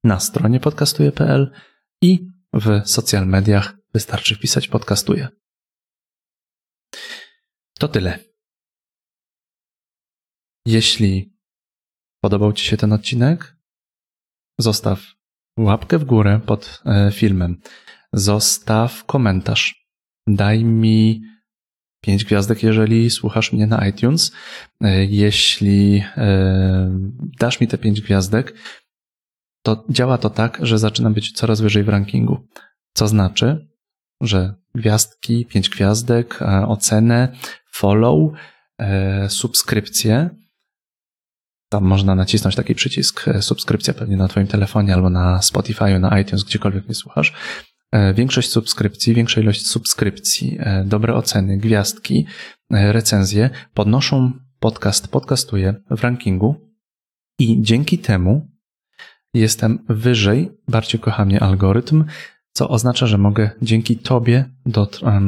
Na 0.04 0.20
stronie 0.20 0.60
podcastuje.pl 0.60 1.52
i 2.02 2.28
w 2.52 2.82
social 2.84 3.26
mediach 3.26 3.76
wystarczy 3.94 4.34
wpisać 4.34 4.68
podcastuje. 4.68 5.28
To 7.78 7.88
tyle. 7.88 8.18
Jeśli 10.66 11.36
podobał 12.20 12.52
Ci 12.52 12.64
się 12.64 12.76
ten 12.76 12.92
odcinek, 12.92 13.59
zostaw 14.60 15.00
łapkę 15.58 15.98
w 15.98 16.04
górę 16.04 16.40
pod 16.46 16.82
e, 16.86 17.10
filmem, 17.12 17.60
zostaw 18.12 19.04
komentarz, 19.04 19.86
daj 20.26 20.64
mi 20.64 21.22
pięć 22.00 22.24
gwiazdek, 22.24 22.62
jeżeli 22.62 23.10
słuchasz 23.10 23.52
mnie 23.52 23.66
na 23.66 23.88
iTunes. 23.88 24.32
E, 24.80 25.04
jeśli 25.04 26.04
e, 26.16 26.98
dasz 27.38 27.60
mi 27.60 27.68
te 27.68 27.78
pięć 27.78 28.00
gwiazdek, 28.00 28.54
to 29.62 29.84
działa 29.90 30.18
to 30.18 30.30
tak, 30.30 30.58
że 30.62 30.78
zaczynam 30.78 31.14
być 31.14 31.32
coraz 31.32 31.60
wyżej 31.60 31.84
w 31.84 31.88
rankingu. 31.88 32.46
Co 32.94 33.08
znaczy, 33.08 33.68
że 34.20 34.54
gwiazdki, 34.74 35.46
pięć 35.46 35.68
gwiazdek, 35.68 36.40
ocenę, 36.66 37.28
follow, 37.72 38.32
subskrypcje 39.28 40.30
Tam 41.72 41.84
można 41.84 42.14
nacisnąć 42.14 42.56
taki 42.56 42.74
przycisk 42.74 43.28
e, 43.28 43.42
subskrypcja 43.42 43.94
pewnie 43.94 44.16
na 44.16 44.28
Twoim 44.28 44.46
telefonie 44.46 44.94
albo 44.94 45.10
na 45.10 45.42
Spotify, 45.42 45.98
na 45.98 46.20
iTunes, 46.20 46.44
gdziekolwiek 46.44 46.84
mnie 46.84 46.94
słuchasz. 46.94 47.32
E, 47.92 48.14
większość 48.14 48.50
subskrypcji, 48.50 49.14
większa 49.14 49.40
ilość 49.40 49.66
subskrypcji, 49.66 50.56
e, 50.60 50.84
dobre 50.84 51.14
oceny, 51.14 51.56
gwiazdki, 51.56 52.26
recenzje 52.70 53.50
podnoszą 53.74 54.32
podcast, 54.60 55.08
podcastuję 55.08 55.74
w 55.90 56.02
rankingu 56.02 56.56
i 57.38 57.62
dzięki 57.62 57.98
temu 57.98 58.48
jestem 59.34 59.78
wyżej, 59.88 60.50
bardziej 60.68 61.00
kocha 61.00 61.24
mnie 61.24 61.40
algorytm, 61.40 62.04
co 62.52 62.68
oznacza, 62.68 63.06
że 63.06 63.18
mogę 63.18 63.50
dzięki 63.62 63.96
Tobie 63.96 64.44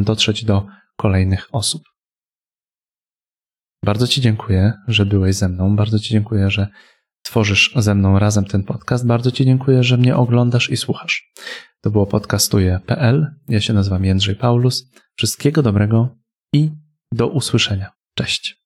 dotrzeć 0.04 0.44
do 0.44 0.66
kolejnych 0.96 1.48
osób. 1.52 1.91
Bardzo 3.84 4.06
Ci 4.06 4.20
dziękuję, 4.20 4.72
że 4.88 5.06
byłeś 5.06 5.36
ze 5.36 5.48
mną. 5.48 5.76
Bardzo 5.76 5.98
Ci 5.98 6.10
dziękuję, 6.10 6.50
że 6.50 6.68
tworzysz 7.22 7.72
ze 7.76 7.94
mną 7.94 8.18
razem 8.18 8.44
ten 8.44 8.64
podcast. 8.64 9.06
Bardzo 9.06 9.30
Ci 9.30 9.44
dziękuję, 9.44 9.82
że 9.82 9.96
mnie 9.96 10.16
oglądasz 10.16 10.70
i 10.70 10.76
słuchasz. 10.76 11.32
To 11.80 11.90
było 11.90 12.06
podcastuje.pl. 12.06 13.26
Ja 13.48 13.60
się 13.60 13.72
nazywam 13.72 14.04
Jędrzej 14.04 14.36
Paulus. 14.36 14.90
Wszystkiego 15.16 15.62
dobrego 15.62 16.16
i 16.54 16.70
do 17.12 17.28
usłyszenia. 17.28 17.90
Cześć. 18.14 18.61